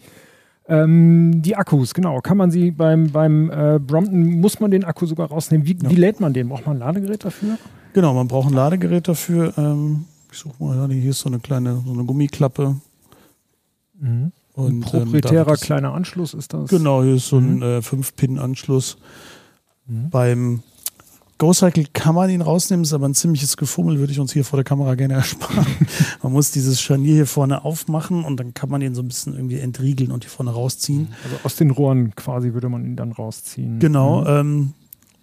[0.67, 2.21] Ähm, die Akkus, genau.
[2.21, 5.67] Kann man sie beim, beim äh, Brompton, muss man den Akku sogar rausnehmen?
[5.67, 6.49] Wie, wie lädt man den?
[6.49, 7.57] Braucht man ein Ladegerät dafür?
[7.93, 9.53] Genau, man braucht ein Ladegerät dafür.
[9.57, 12.75] Ähm, ich suche mal, hier ist so eine kleine, so eine Gummiklappe.
[13.99, 16.69] Und, ähm, Proprietärer das- kleiner Anschluss ist das.
[16.69, 18.97] Genau, hier ist so ein äh, 5-Pin-Anschluss.
[19.87, 20.61] Beim
[21.37, 24.57] Go-Cycle kann man ihn rausnehmen, ist aber ein ziemliches Gefummel, würde ich uns hier vor
[24.57, 25.65] der Kamera gerne ersparen.
[26.23, 29.33] man muss dieses Scharnier hier vorne aufmachen und dann kann man ihn so ein bisschen
[29.35, 31.09] irgendwie entriegeln und hier vorne rausziehen.
[31.23, 33.79] Also aus den Rohren quasi würde man ihn dann rausziehen.
[33.79, 34.25] Genau.
[34.27, 34.73] Ähm,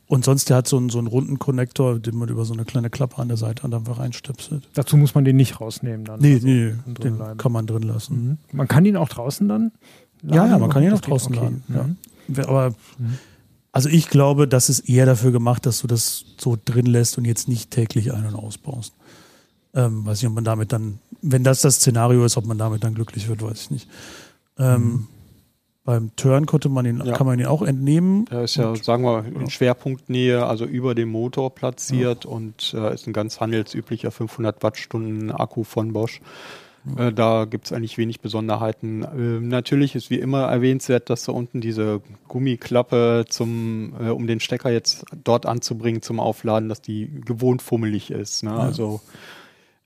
[0.09, 2.65] und sonst, der hat so einen, so einen runden Konnektor, den man über so eine
[2.65, 4.69] kleine Klappe an der Seite einfach reinstöpselt.
[4.75, 6.19] Dazu muss man den nicht rausnehmen dann.
[6.21, 7.37] Nee, Also nee, den bleiben.
[7.39, 8.39] kann man drin lassen.
[8.51, 8.57] Mhm.
[8.57, 9.71] Man kann ihn auch draußen dann
[10.23, 11.53] Ja, ja, man kann ihn auch draußen okay.
[11.69, 11.97] laden.
[12.29, 12.41] Mhm.
[12.45, 12.75] Aber
[13.71, 17.27] also ich glaube, das ist eher dafür gemacht, dass du das so drin lässt und
[17.27, 18.95] jetzt nicht täglich ein- und ausbaust.
[19.75, 22.83] Ähm, weiß nicht, ob man damit dann, wenn das das Szenario ist, ob man damit
[22.83, 23.89] dann glücklich wird, weiß ich nicht.
[24.59, 25.07] Ähm,
[25.89, 27.15] Beim Turn konnte man ihn, Ja.
[27.17, 28.27] kann man ihn auch entnehmen.
[28.27, 33.07] Der ist ja, sagen wir, in Schwerpunktnähe, also über dem Motor platziert und äh, ist
[33.07, 36.21] ein ganz handelsüblicher 500 Wattstunden Akku von Bosch.
[36.99, 39.03] Äh, da gibt es eigentlich wenig Besonderheiten.
[39.03, 44.41] Äh, natürlich ist wie immer erwähnenswert, dass da unten diese Gummiklappe zum, äh, um den
[44.41, 48.43] Stecker jetzt dort anzubringen zum Aufladen, dass die gewohnt fummelig ist.
[48.43, 48.53] Ne?
[48.53, 49.01] Also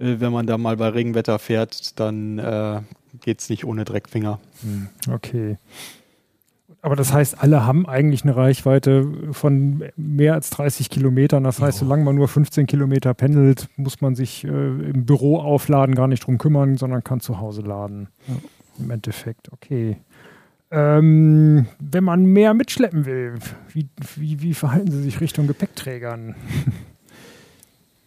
[0.00, 2.40] äh, wenn man da mal bei Regenwetter fährt, dann
[3.20, 4.38] geht es nicht ohne Dreckfinger.
[5.10, 5.58] Okay.
[6.84, 11.44] Aber das heißt, alle haben eigentlich eine Reichweite von mehr als 30 Kilometern.
[11.44, 15.94] Das heißt, solange man nur 15 Kilometer pendelt, muss man sich äh, im Büro aufladen,
[15.94, 18.08] gar nicht drum kümmern, sondern kann zu Hause laden.
[18.80, 19.98] Im Endeffekt, okay.
[20.72, 23.34] Ähm, wenn man mehr mitschleppen will,
[23.72, 26.34] wie, wie, wie verhalten Sie sich Richtung Gepäckträgern?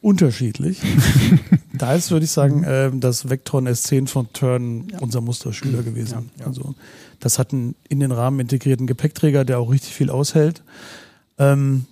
[0.05, 0.79] Unterschiedlich.
[1.73, 6.29] da ist, würde ich sagen, ähm, das Vectron S10 von Turn unser Musterschüler gewesen.
[6.45, 6.75] Also
[7.19, 10.61] das hat einen in den Rahmen integrierten Gepäckträger, der auch richtig viel aushält.
[11.39, 11.85] Ähm,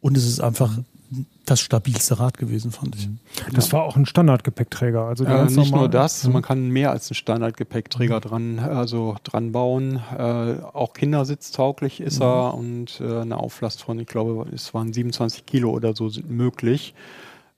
[0.00, 0.76] und es ist einfach
[1.46, 3.08] das stabilste Rad gewesen, fand ich.
[3.52, 5.02] Das war auch ein Standardgepäckträger.
[5.02, 9.52] Also Äh, nicht normal- nur das, man kann mehr als einen Standardgepäckträger dran, also dran
[9.52, 10.00] bauen.
[10.18, 15.46] Äh, auch kindersitztauglich ist er und äh, eine Auflast von, ich glaube, es waren 27
[15.46, 16.94] Kilo oder so sind möglich.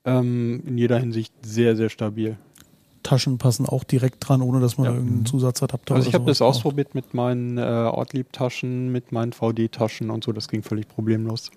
[0.07, 2.37] Ähm, in jeder Hinsicht sehr, sehr stabil.
[3.03, 4.93] Taschen passen auch direkt dran, ohne dass man Ja.
[4.93, 10.23] irgendeinen Zusatzadapter Also ich habe das ausprobiert mit meinen äh, Ortlieb-Taschen, mit meinen VD-Taschen und
[10.23, 11.51] so, das ging völlig problemlos.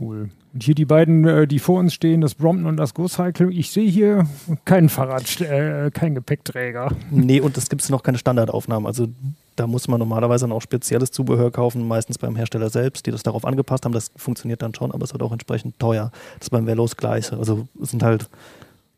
[0.00, 0.30] Cool.
[0.52, 3.52] Und hier die beiden, äh, die vor uns stehen, das Brompton und das Go Cycle.
[3.52, 4.26] Ich sehe hier
[4.64, 6.90] kein Fahrrad, äh, kein Gepäckträger.
[7.10, 8.86] Nee, und es gibt noch keine Standardaufnahmen.
[8.86, 9.08] Also
[9.56, 13.22] da muss man normalerweise dann auch spezielles Zubehör kaufen, meistens beim Hersteller selbst, die das
[13.22, 13.92] darauf angepasst haben.
[13.92, 16.10] Das funktioniert dann schon, aber es wird auch entsprechend teuer.
[16.38, 17.36] Das ist beim Velos das Gleiche.
[17.36, 18.28] Also es sind halt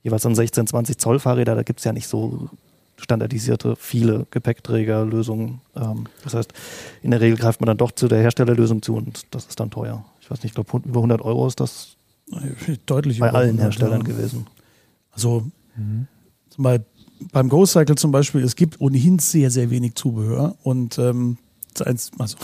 [0.03, 2.51] jeweils dann 16, 20 Zoll Fahrräder, da gibt es ja nicht so
[2.97, 5.61] standardisierte viele Gepäckträgerlösungen.
[5.77, 6.53] Ähm, das heißt,
[7.03, 9.71] in der Regel greift man dann doch zu der Herstellerlösung zu und das ist dann
[9.71, 10.05] teuer.
[10.21, 11.97] Ich weiß nicht, ich glaube über 100 Euro ist das
[12.87, 14.07] Deutlich bei allen 100, Herstellern ja.
[14.07, 14.47] gewesen.
[15.13, 15.45] Also
[16.57, 16.81] bei,
[17.33, 21.39] beim Go Cycle zum Beispiel, es gibt ohnehin sehr, sehr wenig Zubehör und ähm,
[21.75, 22.37] das also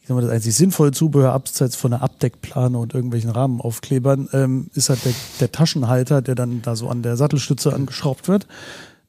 [0.00, 4.70] ich sag mal, das einzig sinnvolle Zubehör abseits von einer Abdeckplane und irgendwelchen Rahmenaufklebern ähm,
[4.74, 8.46] ist halt der, der Taschenhalter, der dann da so an der Sattelstütze angeschraubt wird.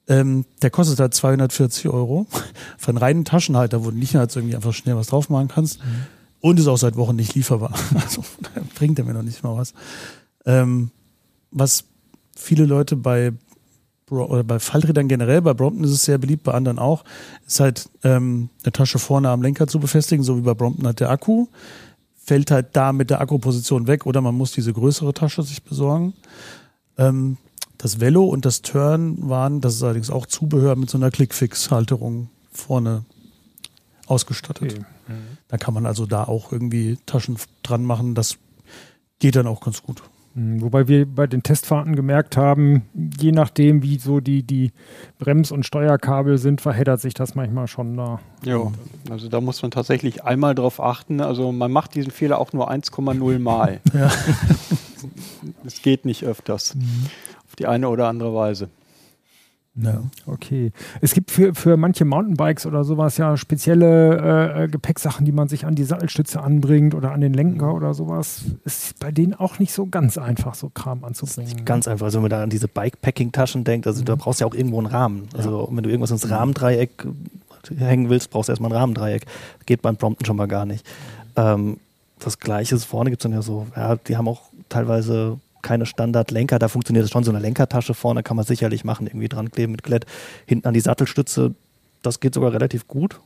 [0.07, 2.27] Ähm, der kostet halt 240 Euro.
[2.77, 5.79] Für einen reinen Taschenhalter, wo du nicht halt irgendwie einfach schnell was drauf machen kannst.
[6.39, 7.73] Und ist auch seit Wochen nicht lieferbar.
[7.95, 9.73] Also da bringt er mir noch nicht mal was.
[10.45, 10.91] Ähm,
[11.51, 11.85] was
[12.35, 13.31] viele Leute bei
[14.11, 17.03] oder bei Falträdern generell, bei Brompton ist es sehr beliebt, bei anderen auch,
[17.47, 20.99] ist halt ähm, eine Tasche vorne am Lenker zu befestigen, so wie bei Brompton hat
[20.99, 21.47] der Akku.
[22.23, 26.13] Fällt halt da mit der Akkuposition weg oder man muss diese größere Tasche sich besorgen.
[26.97, 27.37] Ähm,
[27.77, 32.29] das Velo und das Turn waren, das ist allerdings auch Zubehör mit so einer Clickfix-Halterung
[32.51, 33.05] vorne
[34.05, 34.73] ausgestattet.
[34.73, 34.85] Okay.
[35.47, 38.13] Da kann man also da auch irgendwie Taschen dran machen.
[38.13, 38.37] Das
[39.19, 40.03] geht dann auch ganz gut.
[40.33, 42.83] Mhm, Wobei wir bei den Testfahrten gemerkt haben,
[43.19, 44.71] je nachdem, wie so die, die
[45.19, 48.19] Brems- und Steuerkabel sind, verheddert sich das manchmal schon da.
[48.43, 48.71] Ja,
[49.09, 51.21] also da muss man tatsächlich einmal drauf achten.
[51.21, 53.79] Also man macht diesen Fehler auch nur 1,0 Mal.
[53.93, 54.09] Ja.
[55.65, 56.77] Es geht nicht öfters.
[57.47, 58.69] Auf die eine oder andere Weise.
[59.75, 60.03] Ja.
[60.25, 60.71] Okay.
[60.99, 65.65] Es gibt für, für manche Mountainbikes oder sowas ja spezielle äh, Gepäcksachen, die man sich
[65.65, 68.43] an die Sattelstütze anbringt oder an den Lenker oder sowas.
[68.65, 71.63] Ist bei denen auch nicht so ganz einfach, so Kram anzubringen.
[71.63, 74.49] Ganz einfach, also wenn man da an diese Bikepacking-Taschen denkt, also da brauchst du ja
[74.49, 75.29] auch irgendwo einen Rahmen.
[75.35, 77.07] Also wenn du irgendwas ins Rahmendreieck
[77.77, 79.25] hängen willst, brauchst du erstmal ein Rahmendreieck.
[79.65, 80.85] Geht beim Prompten schon mal gar nicht.
[81.35, 81.77] Ähm,
[82.19, 85.85] das gleiche ist vorne gibt es dann ja so, ja, die haben auch teilweise keine
[85.85, 89.51] Standardlenker, da funktioniert es schon, so eine Lenkertasche vorne kann man sicherlich machen, irgendwie dran
[89.51, 90.05] kleben mit Klett.
[90.45, 91.53] Hinten an die Sattelstütze,
[92.01, 93.19] das geht sogar relativ gut,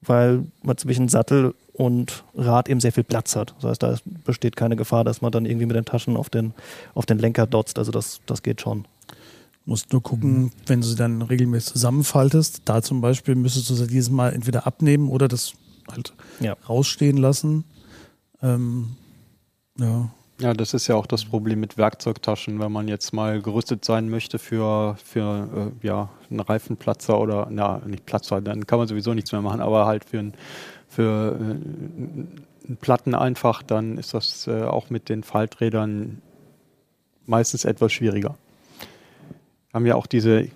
[0.00, 3.54] weil man zwischen Sattel und Rad eben sehr viel Platz hat.
[3.60, 6.52] Das heißt, da besteht keine Gefahr, dass man dann irgendwie mit den Taschen auf den,
[6.94, 7.78] auf den Lenker dotzt.
[7.78, 8.84] Also das, das geht schon.
[9.64, 12.62] Musst nur gucken, wenn du sie dann regelmäßig zusammenfaltest.
[12.64, 15.52] Da zum Beispiel müsstest du sie dieses Mal entweder abnehmen oder das
[15.90, 16.56] halt Ja.
[16.68, 17.64] rausstehen lassen.
[18.42, 18.96] Ähm,
[19.78, 20.10] ja.
[20.42, 24.10] Ja, das ist ja auch das Problem mit Werkzeugtaschen, wenn man jetzt mal gerüstet sein
[24.10, 29.14] möchte für, für äh, ja, einen Reifenplatzer oder, na, nicht Platzer, dann kann man sowieso
[29.14, 30.34] nichts mehr machen, aber halt für, ein,
[30.88, 36.20] für äh, einen Platten einfach, dann ist das äh, auch mit den Falträdern
[37.24, 38.34] meistens etwas schwieriger.
[39.72, 40.48] Haben ja auch diese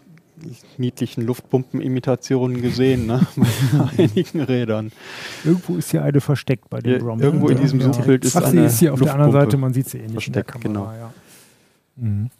[0.78, 3.26] niedlichen Luftpumpen-Imitationen gesehen, ne?
[3.36, 4.92] bei einigen Rädern.
[5.44, 7.26] Irgendwo ist hier eine versteckt bei den Ja, Brompton.
[7.26, 7.92] irgendwo in diesem Ja.
[7.92, 9.98] Suchbild ist Ach, sie eine ist hier auf der anderen Luftpumpe Seite, man sieht sie
[9.98, 10.68] eh nicht in der Kamera.
[10.68, 10.92] genau.
[10.92, 11.12] Ja.
[11.96, 12.30] Mhm.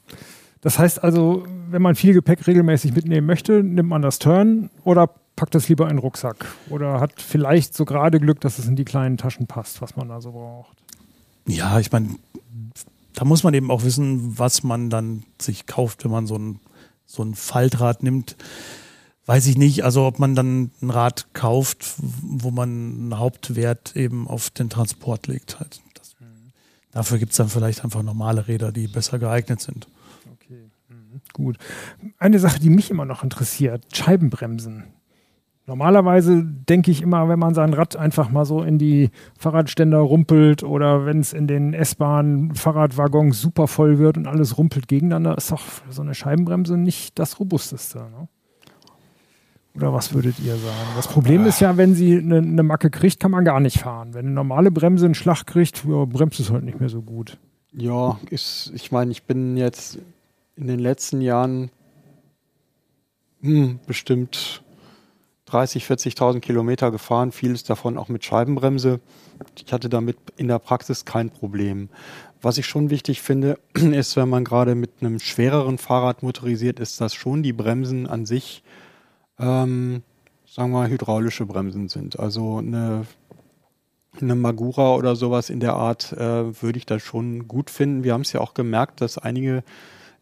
[0.61, 5.09] Das heißt also, wenn man viel Gepäck regelmäßig mitnehmen möchte, nimmt man das Turn oder
[5.37, 8.75] packt das lieber in den Rucksack oder hat vielleicht so gerade Glück, dass es in
[8.77, 10.77] die kleinen Taschen passt, was man da so braucht.
[11.47, 12.09] Ja, ich meine,
[13.15, 16.59] da muss man eben auch wissen, was man dann sich kauft, wenn man so ein,
[17.07, 18.37] so ein Faltrad nimmt.
[19.25, 24.29] Weiß ich nicht, also ob man dann ein Rad kauft, wo man einen Hauptwert eben
[24.29, 25.59] auf den Transport legt.
[25.59, 25.81] Halt.
[25.95, 26.15] Das,
[26.93, 29.89] dafür gibt es dann vielleicht einfach normale Räder, die besser geeignet sind.
[30.33, 31.21] Okay, mhm.
[31.33, 31.59] gut.
[32.19, 34.85] Eine Sache, die mich immer noch interessiert, Scheibenbremsen.
[35.69, 40.63] Normalerweise denke ich immer, wenn man sein Rad einfach mal so in die Fahrradständer rumpelt
[40.63, 45.51] oder wenn es in den S-Bahn Fahrradwaggons super voll wird und alles rumpelt gegeneinander, ist
[45.51, 47.99] doch so eine Scheibenbremse nicht das robusteste.
[47.99, 48.29] Ne?
[49.75, 50.89] Oder was würdet ihr sagen?
[50.95, 54.15] Das Problem ist ja, wenn sie eine, eine Macke kriegt, kann man gar nicht fahren.
[54.15, 57.39] Wenn eine normale Bremse einen Schlag kriegt, ja, bremst es halt nicht mehr so gut.
[57.73, 59.99] Ja, ist, ich meine, ich bin jetzt
[60.55, 61.71] in den letzten Jahren
[63.43, 64.63] hm, bestimmt
[65.47, 69.01] 30, 40.000 Kilometer gefahren, vieles davon auch mit Scheibenbremse.
[69.57, 71.89] Ich hatte damit in der Praxis kein Problem.
[72.43, 77.01] Was ich schon wichtig finde, ist, wenn man gerade mit einem schwereren Fahrrad motorisiert ist,
[77.01, 78.63] dass schon die Bremsen an sich,
[79.39, 80.03] ähm,
[80.47, 82.19] sagen wir hydraulische Bremsen sind.
[82.19, 83.07] Also eine
[84.23, 88.05] eine Magura oder sowas in der Art äh, würde ich da schon gut finden.
[88.05, 89.63] Wir haben es ja auch gemerkt, dass einige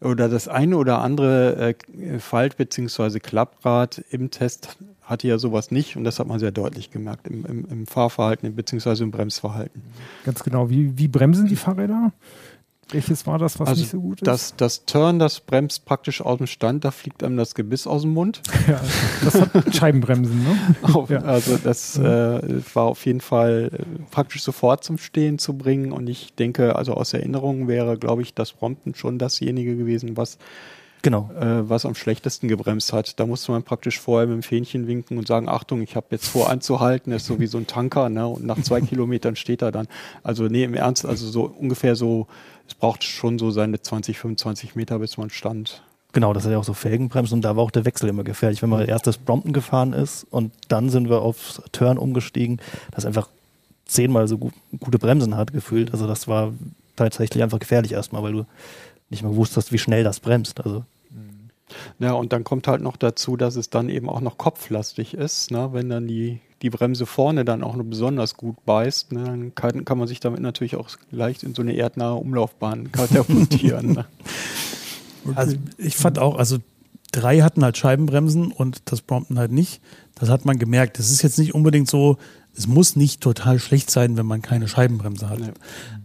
[0.05, 3.19] oder das eine oder andere äh, Falt- bzw.
[3.19, 7.45] Klapprad im Test hatte ja sowas nicht und das hat man sehr deutlich gemerkt im,
[7.45, 9.03] im, im Fahrverhalten bzw.
[9.03, 9.81] im Bremsverhalten.
[10.23, 10.69] Ganz genau.
[10.69, 12.11] Wie, wie bremsen die Fahrräder?
[12.91, 14.27] Welches war das, was also nicht so gut ist?
[14.27, 18.03] das, das Turn, das bremst praktisch aus dem Stand, da fliegt einem das Gebiss aus
[18.03, 18.41] dem Mund.
[18.67, 18.79] ja,
[19.23, 20.75] das hat Scheibenbremsen, ne?
[20.93, 21.19] Auf, Ja.
[21.21, 22.01] Also das äh,
[22.75, 26.93] war auf jeden Fall äh, praktisch sofort zum Stehen zu bringen und ich denke, also
[26.93, 30.37] aus Erinnerung wäre, glaube ich, das Prompten schon dasjenige gewesen, was
[31.05, 31.29] Genau.
[31.39, 33.19] äh, was am schlechtesten gebremst hat.
[33.19, 36.27] Da musste man praktisch vorher mit dem Fähnchen winken und sagen, Achtung, ich habe jetzt
[36.27, 38.27] vor anzuhalten, das ist so wie so ein Tanker, ne?
[38.27, 39.87] Und nach zwei Kilometern steht er dann.
[40.23, 42.25] Also nee, im Ernst, also so ungefähr so,
[42.67, 45.83] es braucht schon so seine 20, 25 Meter, bis man stand.
[46.13, 48.61] Genau, das hat ja auch so Felgenbremsen und da war auch der Wechsel immer gefährlich.
[48.61, 53.05] Wenn man erst das Brompton gefahren ist und dann sind wir aufs Turn umgestiegen, das
[53.05, 53.27] einfach
[53.85, 55.91] zehnmal so gut, gute Bremsen hat gefühlt.
[55.91, 56.53] Also das war
[56.95, 58.45] tatsächlich einfach gefährlich erstmal, weil du
[59.09, 60.63] nicht mehr wusstest, wie schnell das bremst.
[60.63, 60.85] Also
[61.99, 65.51] Ja, und dann kommt halt noch dazu, dass es dann eben auch noch kopflastig ist,
[65.51, 65.69] ne?
[65.73, 69.23] wenn dann die, die Bremse vorne dann auch noch besonders gut beißt, ne?
[69.23, 73.93] dann kann, kann man sich damit natürlich auch leicht in so eine erdnahe Umlaufbahn katapultieren.
[73.93, 74.05] ne?
[75.33, 76.59] Also ich fand auch, also
[77.11, 79.81] drei hatten halt Scheibenbremsen und das Brompton halt nicht.
[80.13, 80.99] Das hat man gemerkt.
[80.99, 82.17] Das ist jetzt nicht unbedingt so,
[82.55, 85.39] es muss nicht total schlecht sein, wenn man keine Scheibenbremse hat.
[85.39, 85.51] Nee.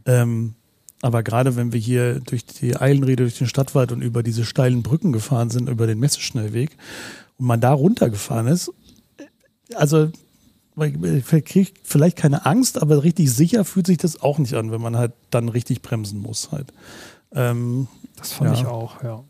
[0.07, 0.55] Ähm,
[1.03, 4.83] aber gerade wenn wir hier durch die Eilenrede, durch den Stadtwald und über diese steilen
[4.83, 6.77] Brücken gefahren sind, über den Messeschnellweg
[7.39, 8.73] und man da runtergefahren ist,
[9.75, 10.11] also
[11.83, 15.13] vielleicht keine Angst, aber richtig sicher fühlt sich das auch nicht an, wenn man halt
[15.31, 16.73] dann richtig bremsen muss halt.
[17.33, 18.61] Ähm, Das fand Ja.
[18.61, 19.23] ich auch, ja.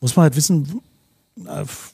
[0.00, 0.80] muss man halt wissen,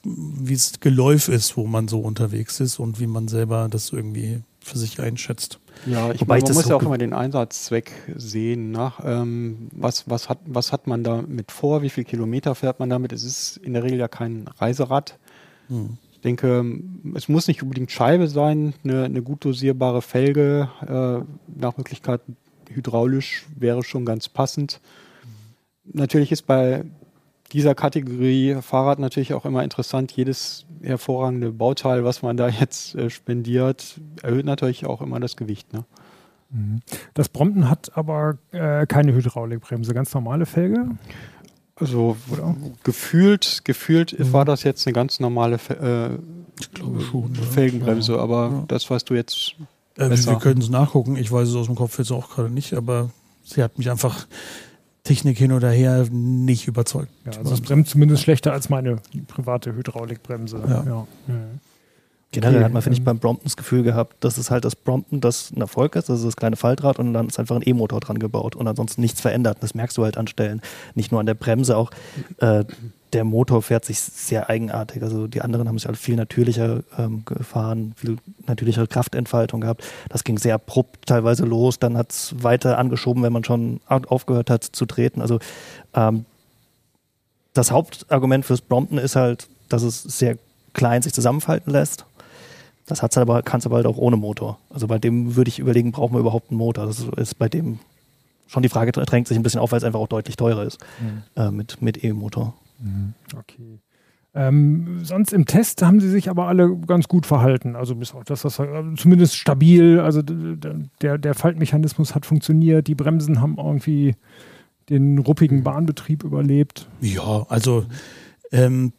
[0.03, 4.41] wie es Geläuf ist, wo man so unterwegs ist und wie man selber das irgendwie
[4.59, 5.59] für sich einschätzt.
[5.85, 8.71] Ja, ich Wobei meine, ich man das muss ja auch immer den Einsatzzweck sehen.
[8.71, 8.91] Ne?
[9.03, 11.83] Ähm, was, was, hat, was hat man damit vor?
[11.83, 13.13] Wie viele Kilometer fährt man damit?
[13.13, 15.19] Es ist in der Regel ja kein Reiserad.
[15.67, 15.97] Hm.
[16.25, 16.65] Denke,
[17.13, 22.21] es muss nicht unbedingt Scheibe sein, eine, eine gut dosierbare Felge, äh, nach Möglichkeit
[22.69, 24.81] hydraulisch wäre schon ganz passend.
[25.85, 26.83] Natürlich ist bei
[27.53, 33.09] dieser Kategorie Fahrrad natürlich auch immer interessant, jedes hervorragende Bauteil, was man da jetzt äh,
[33.09, 35.71] spendiert, erhöht natürlich auch immer das Gewicht.
[35.73, 35.85] Ne?
[37.13, 40.89] Das Brompton hat aber äh, keine Hydraulikbremse, ganz normale Felge.
[41.77, 42.55] Also Oder?
[42.83, 47.33] gefühlt, gefühlt war das jetzt eine ganz normale Fe äh, schon.
[47.35, 47.41] ja.
[47.41, 48.19] Felgenbremse, Ja.
[48.19, 48.63] aber Ja.
[48.67, 49.55] das weißt du jetzt.
[49.97, 50.31] Äh, wir besser.
[50.31, 51.17] wir können es nachgucken.
[51.17, 53.09] Ich weiß es aus dem Kopf jetzt auch gerade nicht, aber
[53.43, 54.25] sie hat mich einfach
[55.03, 57.11] Technik hin oder her nicht überzeugt.
[57.25, 60.63] Ja, also es bremst zumindest schlechter als meine private Hydraulikbremse.
[60.67, 60.83] Ja.
[60.85, 61.07] Ja.
[61.27, 61.59] Mhm.
[62.35, 64.63] Generell Okay, hat man, finde ich, ähm, beim Brompton das Gefühl gehabt, dass es halt
[64.65, 67.55] das Brompton, das ein Erfolg ist, das ist das kleine Faltrad und dann ist einfach
[67.55, 69.57] ein E-Motor dran gebaut und ansonsten nichts verändert.
[69.61, 70.61] Das merkst du halt an Stellen.
[70.93, 71.91] Nicht nur an der Bremse, auch
[72.37, 72.63] äh,
[73.13, 75.01] der Motor fährt sich sehr eigenartig.
[75.01, 79.85] Also die anderen haben sich alle viel natürlicher ähm, gefahren, viel natürlichere Kraftentfaltung gehabt.
[80.09, 84.01] Das ging sehr abrupt teilweise los, dann hat es weiter angeschoben, wenn man schon au-
[84.07, 85.21] aufgehört hat zu treten.
[85.21, 85.39] Also
[85.93, 86.25] ähm,
[87.53, 90.37] das Hauptargument fürs Brompton ist halt, dass es sehr
[90.73, 92.05] klein sich zusammenfalten lässt.
[92.87, 94.59] Das hat's aber, kann es aber halt auch ohne Motor.
[94.69, 96.85] Also bei dem würde ich überlegen, brauchen wir überhaupt einen Motor?
[96.85, 97.79] Das ist bei dem
[98.47, 100.77] schon die Frage drängt sich ein bisschen auf, weil es einfach auch deutlich teurer ist
[101.35, 102.53] äh, mit, mit E-Motor.
[103.35, 103.79] Okay.
[104.35, 107.75] Ähm, sonst im Test haben sie sich aber alle ganz gut verhalten.
[107.75, 108.67] Also bis auf das, das äh,
[108.97, 109.99] zumindest stabil.
[109.99, 112.87] Also der, der Faltmechanismus hat funktioniert.
[112.87, 114.15] Die Bremsen haben irgendwie
[114.89, 116.87] den ruppigen Bahnbetrieb überlebt.
[116.99, 117.85] Ja, also
[118.51, 118.91] ähm,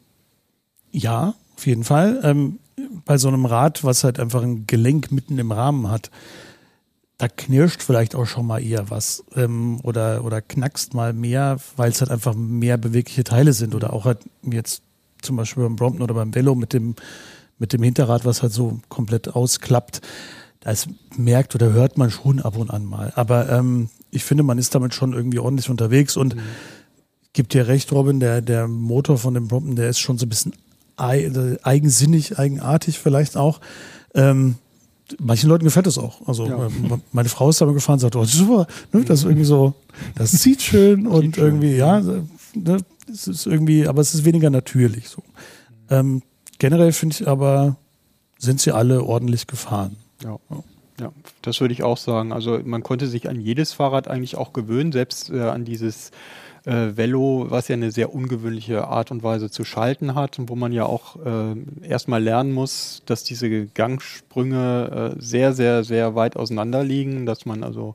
[0.91, 2.21] ja, auf jeden Fall.
[2.25, 2.59] Ähm,
[3.07, 6.11] bei so einem Rad, was halt einfach ein Gelenk mitten im Rahmen hat,
[7.19, 11.91] da knirscht vielleicht auch schon mal eher was ähm, oder, oder knackst mal mehr, weil
[11.91, 14.83] es halt einfach mehr bewegliche Teile sind oder auch halt jetzt
[15.23, 16.95] zum Beispiel beim Brompton oder beim Velo mit dem,
[17.59, 20.03] mit dem Hinterrad, was halt so komplett ausklappt.
[20.61, 23.13] Das merkt oder hört man schon ab und an mal.
[23.15, 26.37] Aber ähm, ich finde, man ist damit schon irgendwie ordentlich unterwegs und
[27.33, 30.29] gibt dir recht, Robin, der, der Motor von dem Brompton, der ist schon so ein
[30.29, 30.53] bisschen
[30.97, 33.61] eigensinnig, eigenartig vielleicht auch.
[34.15, 34.57] Ähm,
[35.19, 36.27] manchen Leuten gefällt es auch.
[36.27, 36.67] Also Ja.
[36.67, 39.75] ähm, meine Frau ist damit gefahren und sagt, oh, super, ne, das ist irgendwie so,
[40.15, 42.79] das sieht schön und irgendwie, ja, ne,
[43.13, 45.23] es ist irgendwie, aber es ist weniger natürlich so.
[45.91, 46.23] Ähm,
[46.59, 47.77] generell finde ich aber,
[48.39, 49.97] sind sie alle ordentlich gefahren.
[50.25, 50.39] Ja.
[50.99, 52.33] Ja, das würde ich auch sagen.
[52.33, 56.11] Also man konnte sich an jedes Fahrrad eigentlich auch gewöhnen, selbst äh, an dieses
[56.67, 60.57] äh, Velo, was ja eine sehr ungewöhnliche Art und Weise zu schalten hat und wo
[60.57, 61.55] man ja auch äh,
[61.87, 67.63] erstmal lernen muss, dass diese Gangsprünge äh, sehr, sehr, sehr weit auseinander liegen, dass man
[67.63, 67.95] also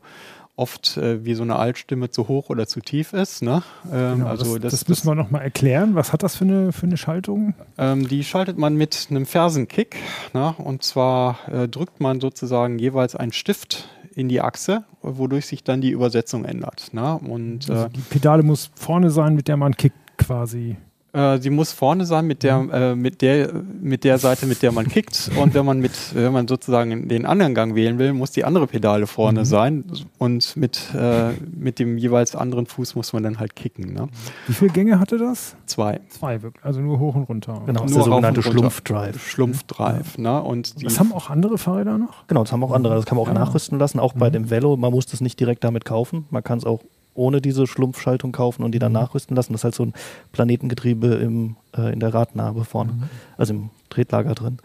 [0.55, 3.41] oft äh, wie so eine Altstimme zu hoch oder zu tief ist.
[3.41, 3.63] Ne?
[3.91, 5.95] Ähm, Genau, also das, das, müssen wir nochmal erklären.
[5.95, 7.53] Was hat das für eine, für eine Schaltung?
[7.77, 9.97] ähm, die schaltet man mit einem Fersenkick.
[10.33, 10.53] Ne?
[10.57, 15.81] Und zwar äh, drückt man sozusagen jeweils einen Stift in die Achse, wodurch sich dann
[15.81, 16.93] die Übersetzung ändert.
[16.93, 17.17] Ne?
[17.17, 20.77] Und Also äh, die Pedale muss vorne sein, mit der man kickt quasi.
[21.13, 24.71] Äh, sie muss vorne sein mit der, äh, mit der, mit der Seite, mit der
[24.71, 25.29] man kickt.
[25.39, 28.67] Und wenn man mit, wenn man sozusagen den anderen Gang wählen will, muss die andere
[28.67, 29.83] Pedale vorne sein.
[30.17, 33.93] Und mit, äh, mit dem jeweils anderen Fuß muss man dann halt kicken.
[33.93, 34.07] Ne?
[34.47, 35.55] Wie viele Gänge hatte das?
[35.65, 35.99] Zwei.
[36.09, 37.61] Zwei wirklich, also nur hoch und runter.
[37.65, 38.59] Genau, das ist Nur der sogenannte runter.
[38.59, 39.19] Schlumpfdrive.
[39.19, 40.17] Schlumpfdrive.
[40.21, 40.41] Ne?
[40.41, 42.27] Und die, Das haben auch andere Fahrräder noch?
[42.27, 42.95] Genau, das haben auch andere.
[42.95, 43.33] Das kann man auch Ja.
[43.39, 44.77] nachrüsten lassen, auch bei dem Velo.
[44.77, 46.25] Man muss das nicht direkt damit kaufen.
[46.29, 46.81] Man kann es auch
[47.13, 49.53] ohne diese Schlumpfschaltung kaufen und die dann nachrüsten lassen.
[49.53, 49.93] Das ist halt so ein
[50.31, 54.57] Planetengetriebe im, äh, in der Radnabe vorne, also im Tretlager drin,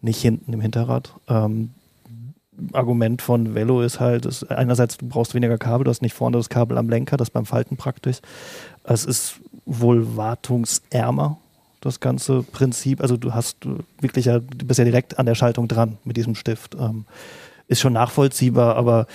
[0.00, 1.14] nicht hinten im Hinterrad.
[1.28, 1.70] Ähm,
[2.72, 6.36] Argument von Velo ist halt, ist einerseits, du brauchst weniger Kabel, du hast nicht vorne
[6.36, 8.18] das Kabel am Lenker, das beim Falten praktisch.
[8.84, 11.38] Es ist wohl wartungsärmer,
[11.80, 13.00] das ganze Prinzip.
[13.00, 13.66] Also du hast
[14.00, 16.76] wirklich ja, du bist ja direkt an der Schaltung dran mit diesem Stift.
[16.78, 17.06] Ähm,
[17.66, 19.06] ist schon nachvollziehbar, aber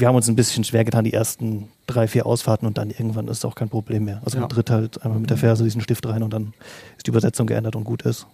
[0.00, 3.28] wir haben uns ein bisschen schwer getan, die ersten drei, vier Ausfahrten und dann irgendwann
[3.28, 4.20] ist es auch kein Problem mehr.
[4.24, 4.40] Also Ja.
[4.42, 6.52] man tritt halt einmal mit der Ferse diesen Stift rein und dann
[6.96, 8.26] ist die Übersetzung geändert und gut ist.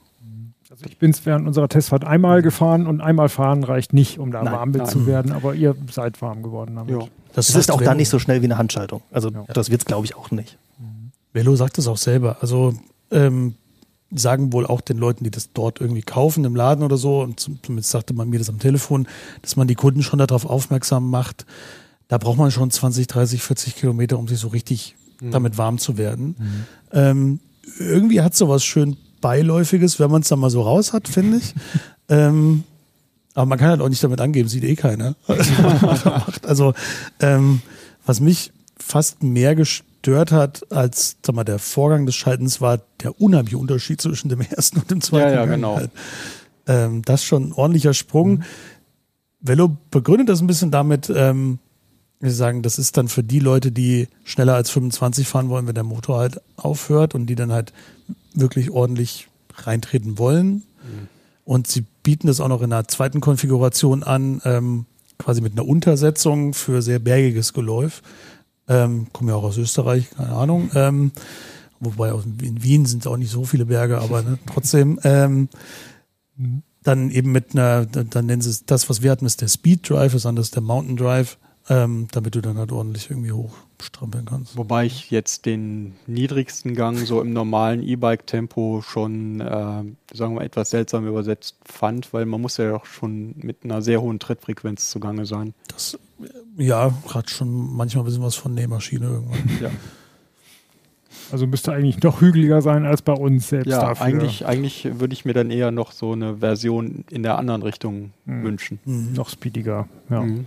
[0.70, 4.30] Also ich bin es während unserer Testfahrt einmal gefahren und einmal fahren reicht nicht, um
[4.32, 4.90] da Nein, warm mit nein.
[4.90, 6.98] zu werden, aber ihr seid warm geworden damit.
[6.98, 7.06] Ja.
[7.34, 9.02] Das Es ist auch dann nicht so schnell wie eine Handschaltung.
[9.10, 9.44] Also Ja.
[9.52, 10.56] das wird es, glaube ich, auch nicht.
[11.34, 12.36] Velo sagt es auch selber.
[12.40, 12.74] Also
[13.10, 13.54] ähm,
[14.14, 17.40] sagen wohl auch den Leuten, die das dort irgendwie kaufen im Laden oder so, und
[17.40, 19.06] zum- zumindest sagte man mir das am Telefon,
[19.42, 21.46] dass man die Kunden schon darauf aufmerksam macht.
[22.08, 24.96] Da braucht man schon 20, 30, 40 Kilometer, um sich so richtig
[25.30, 26.34] damit warm zu werden.
[26.92, 27.38] Ähm,
[27.78, 31.54] irgendwie hat sowas schön Beiläufiges, wenn man es dann mal so raus hat, finde ich.
[32.08, 32.64] ähm,
[33.34, 35.14] aber man kann halt auch nicht damit angeben, sieht eh keiner.
[36.42, 36.74] also,
[37.20, 37.62] ähm,
[38.04, 43.20] was mich fast mehr gestört hat als sag mal, der Vorgang des Schaltens, war der
[43.20, 45.30] unheimliche Unterschied zwischen dem ersten und dem zweiten.
[45.30, 45.76] Ja, ja, Gang genau.
[45.76, 45.90] halt.
[46.66, 48.42] Ähm, das ist schon ein ordentlicher Sprung.
[49.40, 51.59] Velo begründet das ein bisschen damit, ähm,
[52.20, 55.74] wir sagen, das ist dann für die Leute, die schneller als 25 fahren wollen, wenn
[55.74, 57.72] der Motor halt aufhört und die dann halt
[58.32, 60.62] wirklich ordentlich reintreten wollen.
[61.44, 64.86] Und sie bieten das auch noch in einer zweiten Konfiguration an, ähm,
[65.18, 68.03] quasi mit einer Untersetzung für sehr bergiges Geläuf.
[68.68, 70.70] Ähm, kommen ja auch aus Österreich, keine Ahnung.
[70.74, 71.12] Ähm,
[71.80, 75.00] wobei in Wien sind auch nicht so viele Berge, aber ne, trotzdem.
[75.04, 75.48] Ähm,
[76.82, 79.88] dann eben mit einer, dann nennen sie es, das, was wir hatten, ist der Speed
[79.88, 81.38] Drive, ist der Mountain Drive,
[81.68, 84.56] ähm, damit du dann halt ordentlich irgendwie hochstrampeln kannst.
[84.56, 90.70] Wobei ich jetzt den niedrigsten Gang so im normalen E-Bike-Tempo schon, äh, sagen wir, etwas
[90.70, 95.24] seltsam übersetzt fand, weil man muss ja auch schon mit einer sehr hohen Trittfrequenz zugange
[95.24, 95.54] sein.
[95.68, 95.98] Das,
[96.57, 99.51] ja, hat schon manchmal ein bisschen was von Nähmaschine irgendwann.
[99.61, 99.70] Ja,
[101.31, 104.05] Also müsste eigentlich noch hügeliger sein als bei uns selbst ja dafür.
[104.07, 108.12] eigentlich, eigentlich würde ich mir dann eher noch so eine Version in der anderen Richtung
[108.27, 108.45] Mhm.
[108.45, 108.79] wünschen.
[108.85, 109.12] Mhm.
[109.14, 109.89] noch speediger.
[110.11, 110.20] Ja.
[110.23, 110.47] Mhm.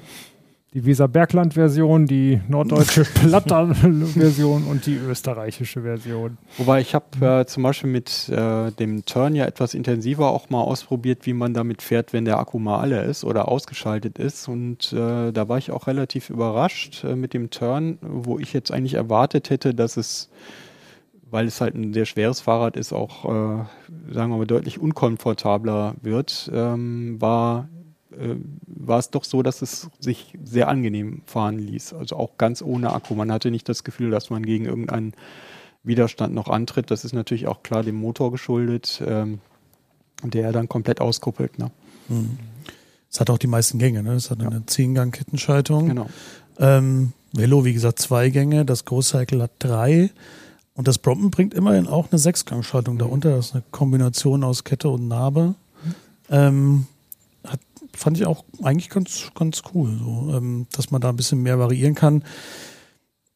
[0.75, 6.37] Die Weser-Bergland-Version, die norddeutsche Platter-Version und die österreichische Version.
[6.57, 10.59] Wobei ich habe äh, zum Beispiel mit äh, dem Turn ja etwas intensiver auch mal
[10.59, 14.49] ausprobiert, wie man damit fährt, wenn der Akku mal alle ist oder ausgeschaltet ist.
[14.49, 18.73] Und äh, da war ich auch relativ überrascht äh, mit dem Turn, wo ich jetzt
[18.73, 20.29] eigentlich erwartet hätte, dass es,
[21.31, 23.63] weil es halt ein sehr schweres Fahrrad ist, auch, äh,
[24.13, 27.69] sagen wir mal, deutlich unkomfortabler wird, ähm, war
[28.19, 28.35] äh,
[28.67, 31.93] war es doch so, dass es sich sehr angenehm fahren ließ.
[31.93, 33.15] Also auch ganz ohne Akku.
[33.15, 35.13] Man hatte nicht das Gefühl, dass man gegen irgendeinen
[35.83, 36.91] Widerstand noch antritt.
[36.91, 39.39] Das ist natürlich auch klar dem Motor geschuldet, ähm,
[40.23, 41.59] der dann komplett auskuppelt.
[41.59, 41.71] Ne?
[42.09, 42.37] Mhm.
[43.09, 44.13] Es hat auch die meisten Gänge, ne?
[44.13, 45.87] Es hat eine 10-Gang-Kettenschaltung.
[45.87, 46.09] Genau.
[46.59, 50.11] Ähm, Velo, wie gesagt, zwei Gänge, das Großcycle hat drei.
[50.73, 53.31] Und das Brompton bringt immerhin auch eine Sechsgangschaltung darunter.
[53.31, 55.55] Das ist eine Kombination aus Kette und Narbe.
[56.29, 56.94] Ähm, hat,
[57.95, 61.59] fand ich auch eigentlich ganz, ganz cool, so, ähm, dass man da ein bisschen mehr
[61.59, 62.23] variieren kann.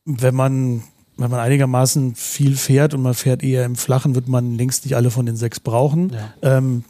[0.06, 0.84] Wenn man,
[1.18, 4.96] wenn man einigermaßen viel fährt und man fährt eher im Flachen, wird man längst nicht
[4.96, 6.12] alle von den sechs brauchen.
[6.12, 6.58] Ja.
[6.58, 6.84] Ähm,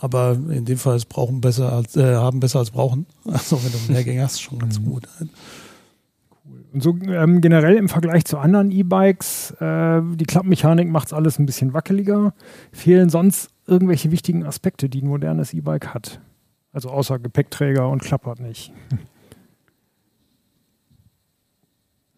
[0.00, 3.06] aber in dem Fall ist brauchen besser als äh, haben besser als brauchen.
[3.24, 5.08] Also wenn du mehr Gänge hast, ist schon ganz gut.
[6.74, 11.38] Und so ähm, generell im Vergleich zu anderen E-Bikes, äh, die Klappmechanik macht es alles
[11.38, 12.34] ein bisschen wackeliger.
[12.72, 16.20] Fehlen sonst irgendwelche wichtigen Aspekte, die ein modernes E-Bike hat?
[16.74, 18.72] Also außer Gepäckträger und klappert nicht.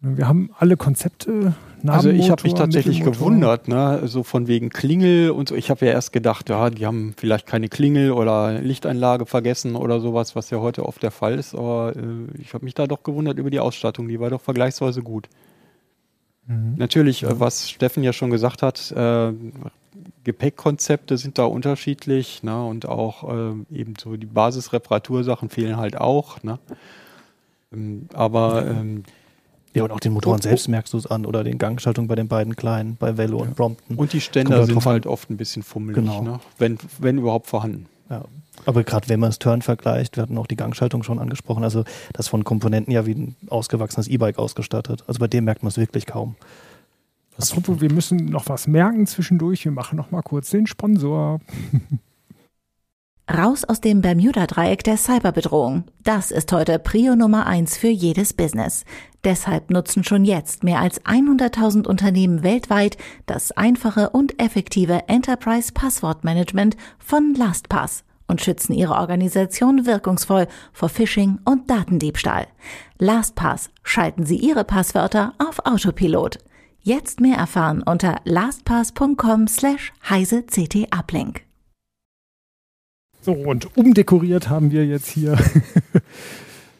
[0.01, 1.55] Wir haben alle Konzepte.
[1.85, 4.01] Also ich habe mich tatsächlich gewundert, ne?
[4.05, 5.55] so von wegen Klingel und so.
[5.55, 9.99] Ich habe ja erst gedacht, ja, die haben vielleicht keine Klingel oder Lichteinlage vergessen oder
[9.99, 11.55] sowas, was ja heute oft der Fall ist.
[11.55, 14.07] Aber äh, ich habe mich da doch gewundert über die Ausstattung.
[14.07, 15.29] Die war doch vergleichsweise gut.
[16.47, 16.75] Mhm.
[16.77, 19.33] Natürlich, äh, was Steffen ja schon gesagt hat, äh,
[20.23, 22.63] Gepäckkonzepte sind da unterschiedlich ne?
[22.65, 26.43] und auch äh, eben so die Basisreparatursachen fehlen halt auch.
[26.43, 26.59] Ne?
[27.73, 29.03] Ähm, aber ähm,
[29.73, 32.27] Ja, und auch den Motoren selbst merkst du es an oder den Gangschaltungen bei den
[32.27, 33.95] beiden kleinen, bei Velo und Brompton.
[33.97, 36.21] und die Ständer sind halt oft ein bisschen fummelig, Genau.
[36.21, 36.39] ne?
[36.57, 37.87] wenn, wenn überhaupt vorhanden.
[38.09, 38.25] Ja.
[38.65, 41.83] Aber gerade wenn man das Turn vergleicht, wir hatten auch die Gangschaltung schon angesprochen, also
[42.13, 45.03] das von Komponenten ja wie ein ausgewachsenes E-Bike ausgestattet.
[45.07, 46.35] Also bei dem merkt man es wirklich kaum.
[47.37, 49.63] Was, Apropos, wir müssen noch was merken zwischendurch.
[49.63, 51.39] Wir machen noch mal kurz den Sponsor.
[53.31, 55.83] Raus aus dem Bermuda-Dreieck der Cyberbedrohung.
[56.03, 58.85] Das ist heute Prio Nummer eins für jedes Business.
[59.25, 66.77] Deshalb nutzen schon jetzt mehr als 100.000 Unternehmen weltweit das einfache und effektive Enterprise Passwortmanagement
[66.99, 72.47] von LastPass und schützen ihre Organisation wirkungsvoll vor Phishing und Datendiebstahl.
[72.99, 76.39] LastPass schalten Sie Ihre Passwörter auf Autopilot.
[76.81, 81.41] Jetzt mehr erfahren unter lastpass.com slash heise ct uplink.
[83.21, 85.37] So, und umdekoriert haben wir jetzt hier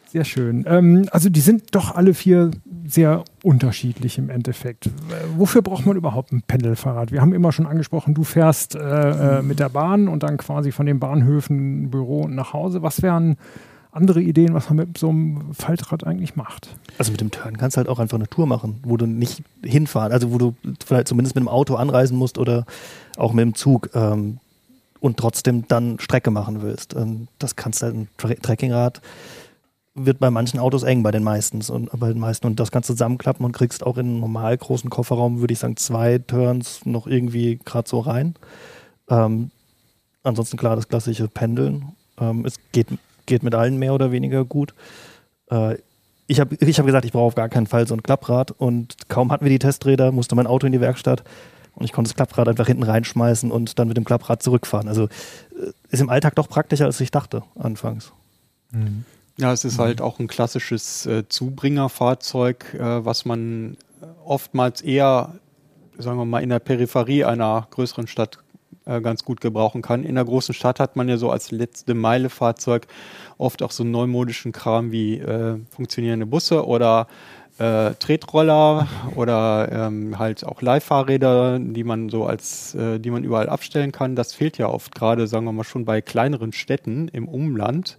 [0.10, 0.66] Sehr schön.
[0.68, 2.52] Ähm, also die sind doch alle vier
[2.86, 4.90] sehr unterschiedlich im Endeffekt.
[5.36, 7.12] Wofür braucht man überhaupt ein Pendelfahrrad?
[7.12, 8.80] Wir haben immer schon angesprochen, du fährst äh,
[9.40, 12.82] äh, mit der Bahn und dann quasi von den Bahnhöfen, Büro und nach Hause.
[12.82, 13.36] Was wären
[13.92, 16.70] andere Ideen, was man mit so einem Faltrad eigentlich macht?
[16.98, 19.44] Also mit dem Turn kannst du halt auch einfach eine Tour machen, wo du nicht
[19.64, 20.56] hinfahren, also wo du
[20.86, 22.66] vielleicht zumindest mit dem Auto anreisen musst oder
[23.18, 23.90] auch mit dem Zug.
[23.94, 24.38] Ähm,
[25.00, 26.96] und trotzdem dann Strecke machen willst.
[26.96, 29.02] Ähm, das kannst du halt ein Trekkingrad
[29.98, 32.90] wird bei manchen Autos eng, bei den meisten und bei den meisten und das kannst
[32.90, 36.86] du zusammenklappen und kriegst auch in einen normal großen Kofferraum, würde ich sagen, zwei Turns
[36.86, 38.36] noch irgendwie gerade so rein.
[39.10, 39.52] Ähm,
[40.24, 41.94] ansonsten klar das klassische Pendeln.
[42.20, 42.88] Ähm, es geht,
[43.26, 44.74] geht mit allen mehr oder weniger gut.
[45.50, 45.78] Äh,
[46.28, 49.10] ich habe ich hab gesagt, ich brauche auf gar keinen Fall so ein Klapprad und
[49.10, 51.24] kaum hatten wir die Testräder, musste mein Auto in die Werkstatt
[51.74, 54.88] und ich konnte das Klapprad einfach hinten reinschmeißen und dann mit dem Klapprad zurückfahren.
[54.88, 58.12] Also äh, ist im Alltag doch praktischer, als ich dachte anfangs.
[58.72, 59.06] Mhm.
[59.40, 63.78] Ja, es ist halt auch ein klassisches äh, Zubringerfahrzeug, äh, was man
[64.26, 65.36] oftmals eher,
[66.00, 68.40] sagen wir mal, in der Peripherie einer größeren Stadt
[68.86, 70.04] äh, ganz gut gebrauchen kann.
[70.04, 72.88] In der großen Stadt hat man ja so als letzte Meile Fahrzeug
[73.38, 77.08] oft auch so neumodischen Kram wie äh, funktionierende Busse oder
[77.60, 83.50] äh, Tretroller oder ähm, halt auch Leihfahrräder, die man so als, äh, die man überall
[83.50, 84.16] abstellen kann.
[84.16, 87.98] Das fehlt ja oft gerade, sagen wir mal, schon bei kleineren Städten im Umland.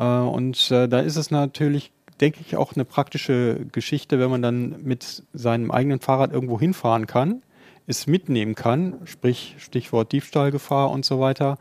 [0.00, 4.42] Äh, und äh, da ist es natürlich, denke ich, auch eine praktische Geschichte, wenn man
[4.42, 7.42] dann mit seinem eigenen Fahrrad irgendwo hinfahren kann,
[7.86, 11.58] es mitnehmen kann, sprich Stichwort Diebstahlgefahr und so weiter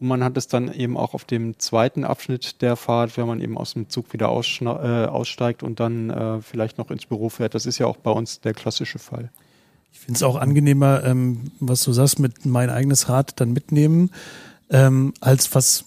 [0.00, 3.40] und man hat es dann eben auch auf dem zweiten Abschnitt der Fahrt, wenn man
[3.40, 7.54] eben aus dem Zug wieder äh, aussteigt und dann äh, vielleicht noch ins Büro fährt.
[7.54, 9.30] Das ist ja auch bei uns der klassische Fall.
[9.92, 14.10] Ich finde es auch angenehmer, ähm, was du sagst, mit mein eigenes Rad dann mitnehmen,
[14.70, 15.86] ähm, als was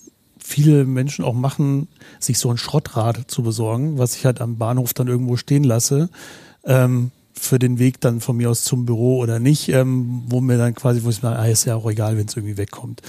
[0.51, 1.87] viele Menschen auch machen,
[2.19, 6.09] sich so ein Schrottrad zu besorgen, was ich halt am Bahnhof dann irgendwo stehen lasse.
[6.63, 10.57] Ähm, für den Weg dann von mir aus zum Büro oder nicht, ähm, wo mir
[10.57, 13.01] dann quasi, wo ich mir, ah, ist ja auch egal, wenn es irgendwie wegkommt.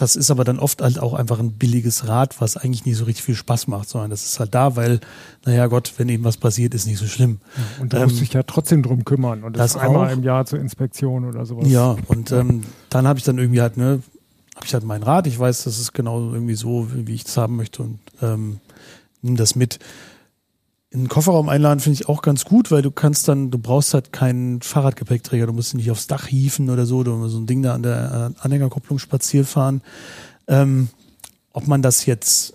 [0.00, 3.04] Das ist aber dann oft halt auch einfach ein billiges Rad, was eigentlich nicht so
[3.04, 5.00] richtig viel Spaß macht, sondern das ist halt da, weil,
[5.44, 7.40] naja Gott, wenn eben was passiert, ist nicht so schlimm.
[7.80, 10.12] Und da ähm, muss sich ja trotzdem drum kümmern und das, das einmal auch.
[10.12, 11.68] im Jahr zur Inspektion oder sowas.
[11.68, 14.00] Ja, und ähm, dann habe ich dann irgendwie halt, ne,
[14.66, 17.56] ich halt mein Rad, ich weiß, das ist genau irgendwie so, wie ich das haben
[17.56, 18.60] möchte und ähm,
[19.22, 19.78] nehme das mit
[20.92, 23.94] in den Kofferraum einladen finde ich auch ganz gut, weil du kannst dann, du brauchst
[23.94, 27.46] halt keinen Fahrradgepäckträger, du musst nicht aufs Dach hieven oder so, du musst so ein
[27.46, 29.82] Ding da an der Anhängerkupplung spazieren fahren.
[30.48, 30.88] Ähm,
[31.52, 32.54] ob man das jetzt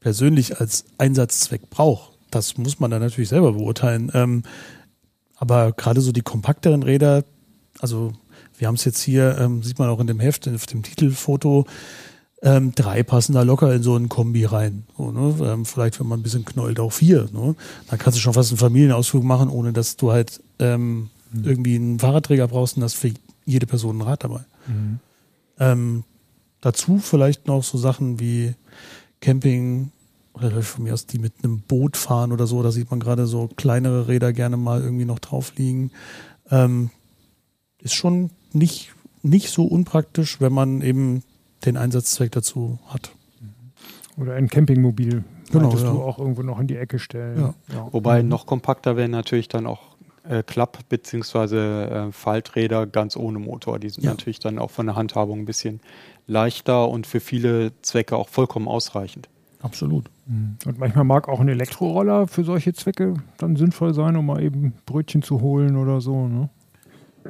[0.00, 4.10] persönlich als Einsatzzweck braucht, das muss man dann natürlich selber beurteilen.
[4.12, 4.42] Ähm,
[5.36, 7.24] aber gerade so die kompakteren Räder,
[7.80, 8.12] also
[8.60, 11.66] wir haben es jetzt hier, ähm, sieht man auch in dem Heft, auf dem Titelfoto,
[12.42, 14.84] ähm, drei passen da locker in so einen Kombi rein.
[14.96, 15.34] So, ne?
[15.46, 17.28] ähm, vielleicht, wenn man ein bisschen knollt, auch vier.
[17.32, 17.54] Ne?
[17.88, 21.44] Dann kannst du schon fast einen Familienausflug machen, ohne dass du halt ähm, mhm.
[21.44, 23.12] irgendwie einen Fahrradträger brauchst und hast für
[23.44, 24.40] jede Person ein Rad dabei.
[24.66, 25.00] Mhm.
[25.58, 26.04] Ähm,
[26.60, 28.54] dazu vielleicht noch so Sachen wie
[29.20, 29.90] Camping
[30.32, 32.62] oder von mir aus die mit einem Boot fahren oder so.
[32.62, 35.90] Da sieht man gerade so kleinere Räder gerne mal irgendwie noch drauf liegen.
[36.50, 36.90] Ähm,
[37.82, 38.92] ist schon nicht,
[39.22, 41.22] nicht so unpraktisch, wenn man eben
[41.64, 43.12] den Einsatzzweck dazu hat.
[44.16, 45.92] Oder ein Campingmobil genau, ja.
[45.92, 47.40] du auch irgendwo noch in die Ecke stellen.
[47.40, 47.54] Ja.
[47.74, 47.88] Ja.
[47.90, 48.28] Wobei mhm.
[48.28, 49.80] noch kompakter wären natürlich dann auch
[50.28, 51.56] äh, Klapp- bzw.
[51.56, 53.78] Äh, Falträder ganz ohne Motor.
[53.78, 55.80] Die sind natürlich dann auch von der Handhabung ein bisschen
[56.26, 59.28] leichter und für viele Zwecke auch vollkommen ausreichend.
[59.62, 60.04] Absolut.
[60.26, 60.56] Mhm.
[60.64, 64.72] Und manchmal mag auch ein Elektroroller für solche Zwecke dann sinnvoll sein, um mal eben
[64.86, 66.26] Brötchen zu holen oder so.
[66.28, 66.48] Ne?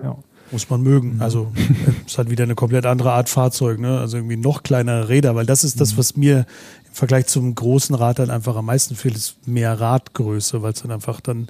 [0.02, 0.16] Ja.
[0.50, 1.16] Muss man mögen.
[1.16, 1.22] Mhm.
[1.22, 1.52] Also
[2.06, 3.98] es hat wieder eine komplett andere Art Fahrzeug, ne?
[3.98, 5.98] Also irgendwie noch kleinere Räder, weil das ist das, mhm.
[5.98, 6.46] was mir
[6.88, 10.82] im Vergleich zum großen Rad dann einfach am meisten fehlt, ist mehr Radgröße, weil es
[10.82, 11.46] dann einfach dann,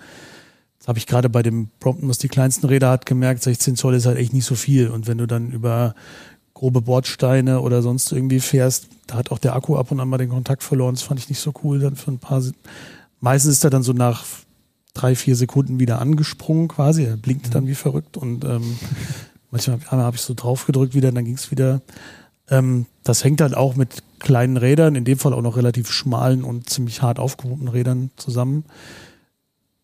[0.78, 3.94] das habe ich gerade bei dem Brompton, was die kleinsten Räder hat, gemerkt, 16 Zoll
[3.94, 4.88] ist halt echt nicht so viel.
[4.88, 5.94] Und wenn du dann über
[6.60, 10.18] grobe Bordsteine oder sonst irgendwie fährst, da hat auch der Akku ab und an mal
[10.18, 10.94] den Kontakt verloren.
[10.94, 12.42] Das fand ich nicht so cool dann für ein paar.
[13.20, 14.24] Meistens ist er dann so nach
[14.94, 17.04] drei, vier Sekunden wieder angesprungen quasi.
[17.04, 17.50] Er blinkt mhm.
[17.52, 18.78] dann wie verrückt und ähm,
[19.50, 21.80] manchmal habe ich so drauf gedrückt wieder, dann ging es wieder.
[22.48, 26.44] Ähm, das hängt dann auch mit kleinen Rädern, in dem Fall auch noch relativ schmalen
[26.44, 28.64] und ziemlich hart aufgepumpten Rädern zusammen.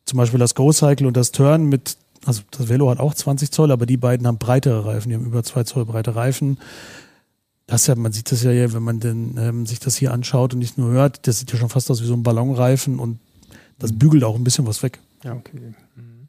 [0.04, 3.50] Zum Beispiel das Go Cycle und das Turn mit, also das Velo hat auch 20
[3.50, 6.59] Zoll, aber die beiden haben breitere Reifen, die haben über zwei Zoll breite Reifen.
[7.66, 10.61] Das ja, man sieht das ja, wenn man denn, ähm, sich das hier anschaut und
[10.61, 13.18] nicht nur hört, das sieht ja schon fast aus wie so ein Ballonreifen und
[13.79, 14.99] das bügelt auch ein bisschen was weg.
[15.24, 15.74] Ja, okay.
[15.97, 16.29] Mhm.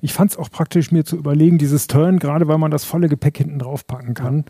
[0.00, 3.08] ich fand es auch praktisch, mir zu überlegen, dieses Turn, gerade weil man das volle
[3.08, 4.44] Gepäck hinten drauf packen kann,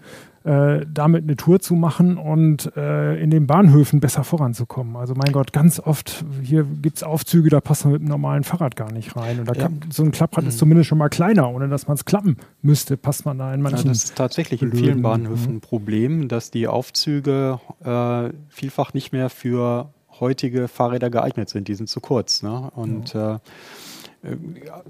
[0.44, 4.96] äh, damit eine Tour zu machen und äh, in den Bahnhöfen besser voranzukommen.
[4.96, 8.44] Also mein Gott, ganz oft, hier gibt es Aufzüge, da passt man mit einem normalen
[8.44, 9.40] Fahrrad gar nicht rein.
[9.40, 9.68] Und da Ja.
[9.90, 10.48] so ein Klapprad Mhm.
[10.48, 13.60] ist zumindest schon mal kleiner, ohne dass man es klappen müsste, passt man da in
[13.64, 13.88] Ja, manchen.
[13.88, 19.12] das ist tatsächlich in blöden, vielen Bahnhöfen ein Problem, dass die Aufzüge äh, vielfach nicht
[19.12, 21.68] mehr für heutige Fahrräder geeignet sind.
[21.68, 22.42] Die sind zu kurz.
[22.42, 22.70] Ne?
[22.74, 24.36] Und äh, äh,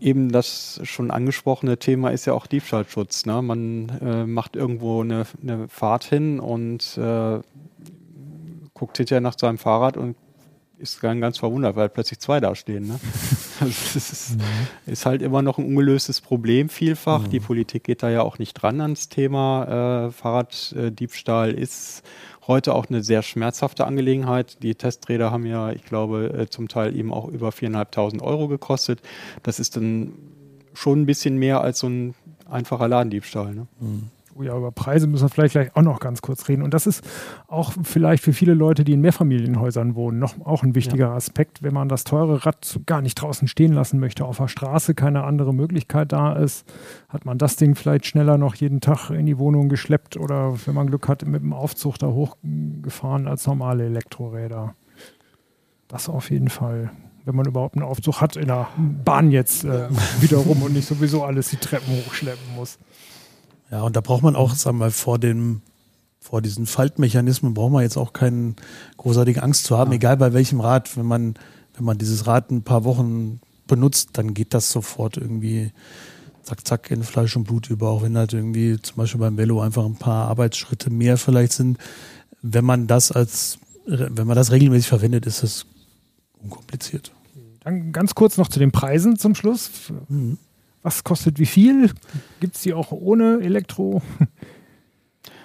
[0.00, 3.26] eben das schon angesprochene Thema ist ja auch Diebstahlschutz.
[3.26, 3.42] Ne?
[3.42, 7.40] Man äh, macht irgendwo eine, eine Fahrt hin und äh,
[8.74, 10.16] guckt hinterher nach seinem Fahrrad und
[10.78, 12.86] ist dann ganz verwundert, weil plötzlich zwei da stehen.
[12.86, 13.00] Ne?
[13.58, 14.36] Also das ist,
[14.84, 17.26] ist halt immer noch ein ungelöstes Problem vielfach.
[17.26, 20.08] Die Politik geht da ja auch nicht dran ans Thema.
[20.08, 22.02] Äh, Fahrraddiebstahl ist
[22.46, 24.62] heute auch eine sehr schmerzhafte Angelegenheit.
[24.62, 29.00] Die Testräder haben ja, ich glaube, äh, zum Teil eben auch über 4.500 Euro gekostet.
[29.42, 30.12] Das ist dann
[30.74, 32.14] schon ein bisschen mehr als so ein
[32.48, 33.54] einfacher Ladendiebstahl.
[33.54, 33.66] Ne?
[34.38, 36.60] Oh ja, über Preise müssen wir vielleicht gleich auch noch ganz kurz reden.
[36.60, 37.02] Und das ist
[37.46, 41.72] auch vielleicht für viele Leute, die in Mehrfamilienhäusern wohnen, noch auch ein wichtiger Aspekt, wenn
[41.72, 45.54] man das teure Rad gar nicht draußen stehen lassen möchte, auf der Straße keine andere
[45.54, 46.70] Möglichkeit da ist,
[47.08, 50.74] hat man das Ding vielleicht schneller noch jeden Tag in die Wohnung geschleppt oder wenn
[50.74, 54.74] man Glück hat, mit dem Aufzug da hochgefahren als normale Elektroräder.
[55.88, 56.90] Das auf jeden Fall.
[57.24, 59.88] Wenn man überhaupt einen Aufzug hat in der Bahn jetzt äh,
[60.20, 62.78] wiederum und nicht sowieso alles die Treppen hochschleppen muss.
[63.76, 65.60] Ja, und da braucht man auch, sagen wir mal, vor dem,
[66.18, 68.54] vor diesen Faltmechanismen braucht man jetzt auch keine
[68.96, 70.96] großartige Angst zu haben, egal bei welchem Rad.
[70.96, 71.34] Wenn man,
[71.74, 75.72] wenn man dieses Rad ein paar Wochen benutzt, dann geht das sofort irgendwie
[76.42, 79.60] zack, zack in Fleisch und Blut über, auch wenn halt irgendwie zum Beispiel beim Velo
[79.60, 81.76] einfach ein paar Arbeitsschritte mehr vielleicht sind.
[82.40, 85.66] Wenn man das als, wenn man das regelmäßig verwendet, ist es
[86.42, 87.12] unkompliziert.
[87.60, 89.70] Dann ganz kurz noch zu den Preisen zum Schluss.
[90.08, 90.38] Mhm.
[90.86, 91.90] Was kostet wie viel?
[92.38, 94.02] Gibt es die auch ohne Elektro?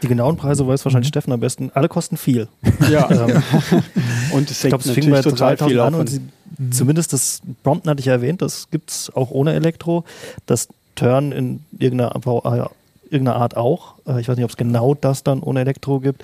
[0.04, 1.72] Die genauen Preise weiß wahrscheinlich Steffen am besten.
[1.74, 2.48] Alle kosten viel.
[2.92, 3.42] Ja, Ähm,
[4.34, 6.22] und es ich hängt glaube, es fing bei natürlich total 3000 viel an und sie,
[6.70, 10.04] zumindest das Brompton hatte ich ja erwähnt, das gibt es auch ohne Elektro.
[10.46, 12.70] Das Turn in irgendeiner, äh,
[13.10, 13.96] irgendeiner Art auch.
[14.06, 16.24] Äh, ich weiß nicht, ob es genau das dann ohne Elektro gibt.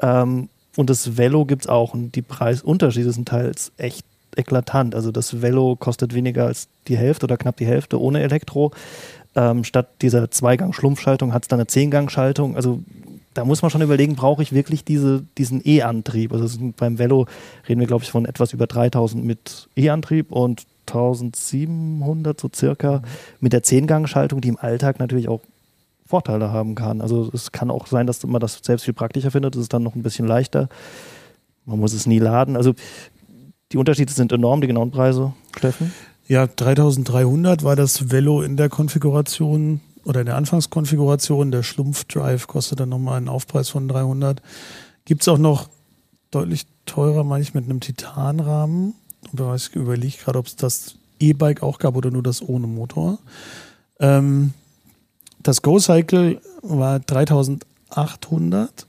[0.00, 1.94] Ähm, und das Velo gibt es auch.
[1.94, 4.04] Und die Preisunterschiede sind teils echt
[4.36, 4.94] eklatant.
[4.94, 8.72] Also das Velo kostet weniger als die Hälfte oder knapp die Hälfte ohne Elektro.
[9.34, 12.56] Ähm, statt dieser Zweigang-Schlumpfschaltung hat es dann eine Zehngang-Schaltung.
[12.56, 12.80] Also
[13.34, 16.32] da muss man schon überlegen, brauche ich wirklich diese, diesen E-Antrieb?
[16.32, 17.26] Also beim Velo
[17.68, 23.02] reden wir, glaube ich, von etwas über 3000 mit E-Antrieb und 1700 so circa
[23.38, 25.40] mit der Zehngang-Schaltung, die im Alltag natürlich auch
[26.06, 27.00] Vorteile haben kann.
[27.00, 29.54] Also es kann auch sein, dass man das selbst viel praktischer findet.
[29.54, 30.68] Es ist dann noch ein bisschen leichter.
[31.66, 32.56] Man muss es nie laden.
[32.56, 32.74] Also
[33.72, 35.92] die Unterschiede sind enorm, die genauen Preise, Steffen.
[36.26, 41.50] Ja, 3300 war das Velo in der Konfiguration oder in der Anfangskonfiguration.
[41.50, 44.40] Der Schlumpf-Drive kostet dann nochmal einen Aufpreis von 300.
[45.04, 45.68] Gibt es auch noch
[46.30, 48.94] deutlich teurer, meine ich, mit einem Titanrahmen.
[49.56, 53.18] Ich überlege gerade, ob es das E-Bike auch gab oder nur das ohne Motor.
[53.98, 54.54] Ähm,
[55.42, 58.86] das Go-Cycle war 3800.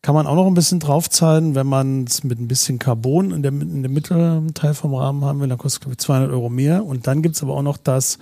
[0.00, 3.42] Kann man auch noch ein bisschen draufzahlen, wenn man es mit ein bisschen Carbon in,
[3.42, 6.30] der, in dem mittleren Teil vom Rahmen haben will, dann kostet es glaube ich 200
[6.30, 6.84] Euro mehr.
[6.84, 8.18] Und dann gibt es aber auch noch das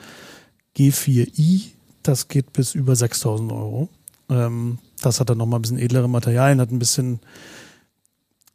[0.77, 1.73] G4i,
[2.03, 3.89] das geht bis über 6000 Euro.
[4.31, 7.21] Ähm, das hat dann nochmal ein bisschen edlere Materialien, hat ein bisschen,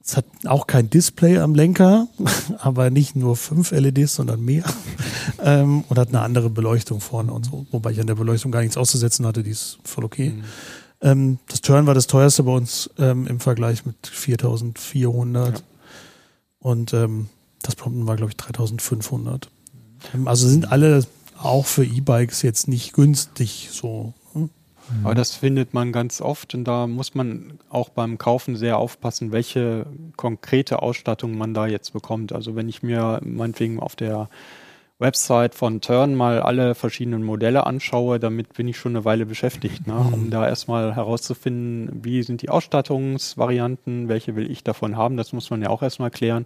[0.03, 2.07] es hat auch kein Display am Lenker,
[2.57, 4.63] aber nicht nur fünf LEDs, sondern mehr.
[5.43, 7.67] ähm, und hat eine andere Beleuchtung vorne und so.
[7.71, 10.31] Wobei ich an der Beleuchtung gar nichts auszusetzen hatte, die ist voll okay.
[10.31, 10.43] Mhm.
[11.01, 15.57] Ähm, das Turn war das teuerste bei uns ähm, im Vergleich mit 4400.
[15.57, 15.63] Ja.
[16.59, 17.29] Und ähm,
[17.63, 19.49] das Prompton war, glaube ich, 3500.
[20.13, 21.05] Ähm, Also sind alle
[21.39, 24.13] auch für E-Bikes jetzt nicht günstig so.
[24.33, 24.49] hm?
[25.03, 29.31] Aber das findet man ganz oft und da muss man auch beim Kaufen sehr aufpassen,
[29.31, 29.87] welche
[30.17, 32.31] konkrete Ausstattung man da jetzt bekommt.
[32.33, 34.29] Also wenn ich mir meinetwegen auf der
[35.01, 39.87] Website von Turn mal alle verschiedenen Modelle anschaue, damit bin ich schon eine Weile beschäftigt,
[39.87, 39.95] ne?
[39.95, 45.49] um da erstmal herauszufinden, wie sind die Ausstattungsvarianten, welche will ich davon haben, das muss
[45.49, 46.45] man ja auch erstmal klären.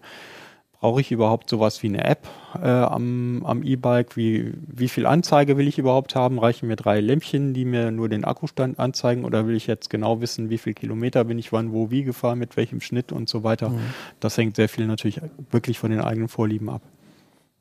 [0.80, 2.28] Brauche ich überhaupt sowas wie eine App
[2.62, 4.16] äh, am, am E-Bike?
[4.18, 6.38] Wie, wie viel Anzeige will ich überhaupt haben?
[6.38, 9.26] Reichen mir drei Lämpchen, die mir nur den Akkustand anzeigen?
[9.26, 12.38] Oder will ich jetzt genau wissen, wie viel Kilometer bin ich wann, wo, wie gefahren,
[12.38, 13.72] mit welchem Schnitt und so weiter?
[14.20, 16.82] Das hängt sehr viel natürlich wirklich von den eigenen Vorlieben ab.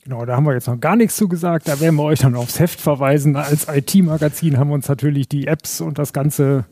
[0.04, 1.66] Genau, da haben wir jetzt noch gar nichts zu gesagt.
[1.66, 3.36] Da werden wir euch dann aufs Heft verweisen.
[3.36, 6.66] Als IT-Magazin haben wir uns natürlich die Apps und das ganze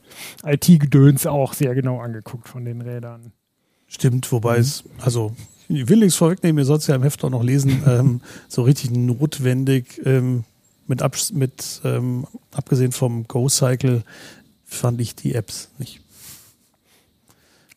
[0.45, 3.33] IT-Gedöns auch sehr genau angeguckt von den Rädern.
[3.89, 5.35] Stimmt, wobei es, also
[5.69, 8.63] ich will nichts vorwegnehmen, ihr sollt es ja im Heft auch noch lesen, ähm, so
[8.63, 10.45] richtig notwendig ähm,
[10.87, 14.03] mit, Abs mit ähm, abgesehen vom Go-Cycle
[14.67, 16.03] fand ich die Apps nicht.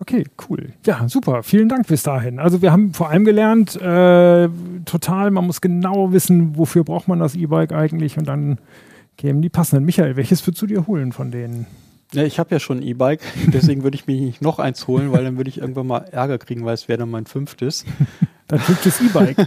[0.07, 0.73] Okay, cool.
[0.85, 1.41] Ja, super.
[1.41, 2.37] Vielen Dank bis dahin.
[2.37, 4.47] Also wir haben vor allem gelernt, äh,
[4.85, 8.59] total, man muss genau wissen, wofür braucht man das E-Bike eigentlich und dann
[9.17, 9.83] kämen die passenden.
[9.83, 11.65] Michael, welches würdest du dir holen von denen?
[12.13, 15.11] Ja, ich habe ja schon ein E-Bike, deswegen würde ich mir nicht noch eins holen,
[15.11, 17.83] weil dann würde ich irgendwann mal Ärger kriegen, weil es wäre dann mein fünftes.
[18.47, 19.37] Dein fünftes E-Bike.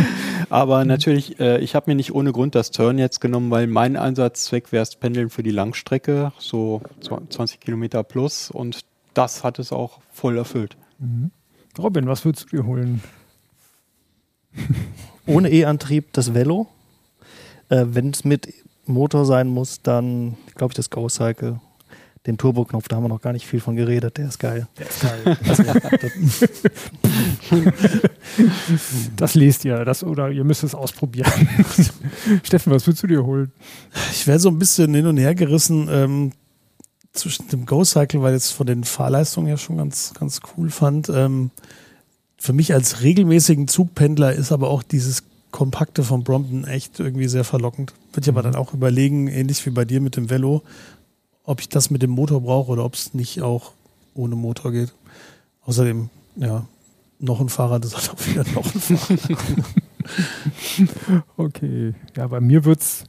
[0.50, 3.96] Aber natürlich, äh, ich habe mir nicht ohne Grund das Turn jetzt genommen, weil mein
[3.96, 8.80] Einsatzzweck wäre es Pendeln für die Langstrecke, so 20 Kilometer plus und
[9.14, 10.76] das hat es auch voll erfüllt.
[10.98, 11.30] Mhm.
[11.78, 13.02] Robin, was würdest du dir holen?
[15.26, 16.66] Ohne E-Antrieb das Velo.
[17.68, 18.52] Äh, Wenn es mit
[18.86, 21.60] Motor sein muss, dann glaube ich das Go Cycle.
[22.26, 24.66] Den Turboknopf, da haben wir noch gar nicht viel von geredet, der ist geil.
[24.76, 25.38] Der ist geil.
[29.16, 31.30] das lest ihr, das oder ihr müsst es ausprobieren.
[32.42, 33.52] Steffen, was würdest du dir holen?
[34.10, 36.32] Ich wäre so ein bisschen hin und her gerissen ähm,
[37.12, 41.08] zwischen dem Go-Cycle, weil ich es von den Fahrleistungen ja schon ganz, ganz cool fand.
[41.08, 41.50] Ähm,
[42.36, 47.44] für mich als regelmäßigen Zugpendler ist aber auch dieses Kompakte von Brompton echt irgendwie sehr
[47.44, 47.94] verlockend.
[48.12, 50.62] Würde ich aber dann auch überlegen, ähnlich wie bei dir mit dem Velo,
[51.44, 53.72] ob ich das mit dem Motor brauche oder ob es nicht auch
[54.14, 54.92] ohne Motor geht.
[55.64, 56.66] Außerdem, ja,
[57.18, 59.20] noch ein Fahrrad ist halt auch wieder noch ein Fahrrad.
[61.36, 61.94] okay.
[62.16, 63.04] Ja, bei mir wird es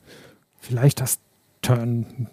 [0.59, 1.19] vielleicht das
[1.61, 2.27] Turn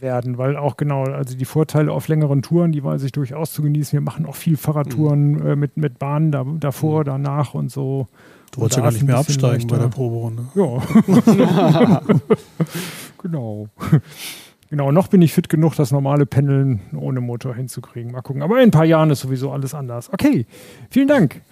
[0.00, 3.62] werden, weil auch genau, also die Vorteile auf längeren Touren, die weiß ich durchaus zu
[3.62, 3.92] genießen.
[3.92, 5.46] Wir machen auch viel Fahrradtouren mhm.
[5.46, 7.04] äh, mit, mit Bahnen da, davor, mhm.
[7.04, 8.08] danach und so.
[8.52, 10.46] Du wolltest ja gar nicht mehr absteigen bei der Proberunde.
[10.54, 12.00] Ja.
[13.22, 13.68] genau.
[14.70, 18.12] Genau, noch bin ich fit genug, das normale Pendeln ohne Motor hinzukriegen.
[18.12, 18.42] Mal gucken.
[18.42, 20.12] Aber in ein paar Jahren ist sowieso alles anders.
[20.12, 20.46] Okay,
[20.90, 21.42] vielen Dank.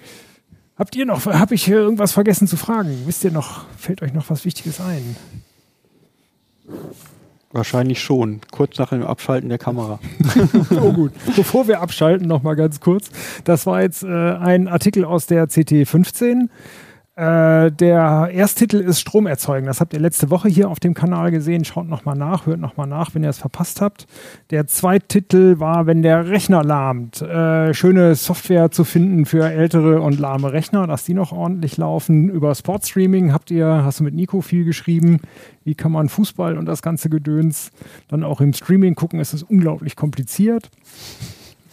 [0.77, 3.03] Habt ihr noch, habe ich irgendwas vergessen zu fragen?
[3.07, 5.15] Wisst ihr noch, fällt euch noch was Wichtiges ein?
[7.55, 10.01] Wahrscheinlich schon, kurz nach dem Abschalten der Kamera.
[10.83, 11.13] oh gut.
[11.37, 13.11] Bevor wir abschalten, noch mal ganz kurz.
[13.45, 16.51] Das war jetzt äh, ein Artikel aus der CT 15.
[17.17, 19.67] Äh, der Ersttitel ist Strom erzeugen.
[19.67, 21.65] Das habt ihr letzte Woche hier auf dem Kanal gesehen.
[21.65, 24.09] Schaut nochmal nach, hört nochmal nach, wenn ihr es verpasst habt.
[24.51, 27.23] Der Zweittitel war, wenn der Rechner lahmt.
[27.23, 32.29] Äh, schöne Software zu finden für ältere und lahme Rechner, dass die noch ordentlich laufen.
[32.31, 35.21] Über Sportstreaming habt ihr, hast du mit Nico viel geschrieben.
[35.63, 37.71] Wie kann man Fußball und das ganze Gedöns
[38.09, 39.21] dann auch im Streaming gucken?
[39.21, 40.69] Es ist unglaublich kompliziert.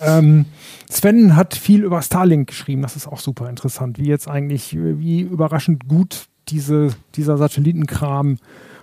[0.01, 0.45] Ähm,
[0.89, 2.81] Sven hat viel über Starlink geschrieben.
[2.81, 8.37] Das ist auch super interessant, wie jetzt eigentlich, wie überraschend gut diese, dieser Satellitenkram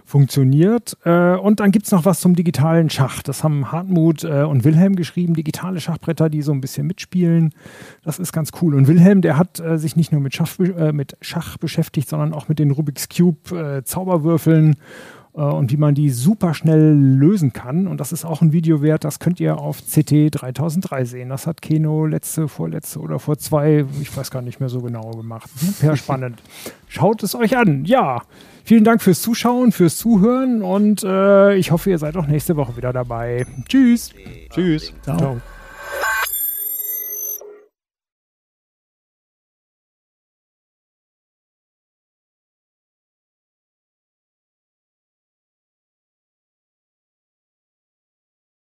[0.08, 0.96] funktioniert.
[1.04, 3.22] Äh, und dann gibt es noch was zum digitalen Schach.
[3.22, 7.52] Das haben Hartmut äh, und Wilhelm geschrieben, digitale Schachbretter, die so ein bisschen mitspielen.
[8.02, 8.74] Das ist ganz cool.
[8.74, 12.32] Und Wilhelm, der hat äh, sich nicht nur mit Schach, äh, mit Schach beschäftigt, sondern
[12.32, 14.76] auch mit den Rubik's Cube äh, Zauberwürfeln
[15.42, 17.86] und wie man die super schnell lösen kann.
[17.86, 21.28] Und das ist auch ein Video wert, das könnt ihr auf CT 3003 sehen.
[21.28, 25.10] Das hat Keno letzte, vorletzte oder vor zwei, ich weiß gar nicht mehr so genau
[25.10, 25.48] gemacht.
[25.56, 26.42] Super spannend.
[26.88, 27.84] Schaut es euch an.
[27.84, 28.22] Ja,
[28.64, 32.76] vielen Dank fürs Zuschauen, fürs Zuhören und äh, ich hoffe, ihr seid auch nächste Woche
[32.76, 33.46] wieder dabei.
[33.68, 34.10] Tschüss.
[34.50, 34.92] Tschüss.
[35.02, 35.18] Ciao.
[35.18, 35.40] Ciao.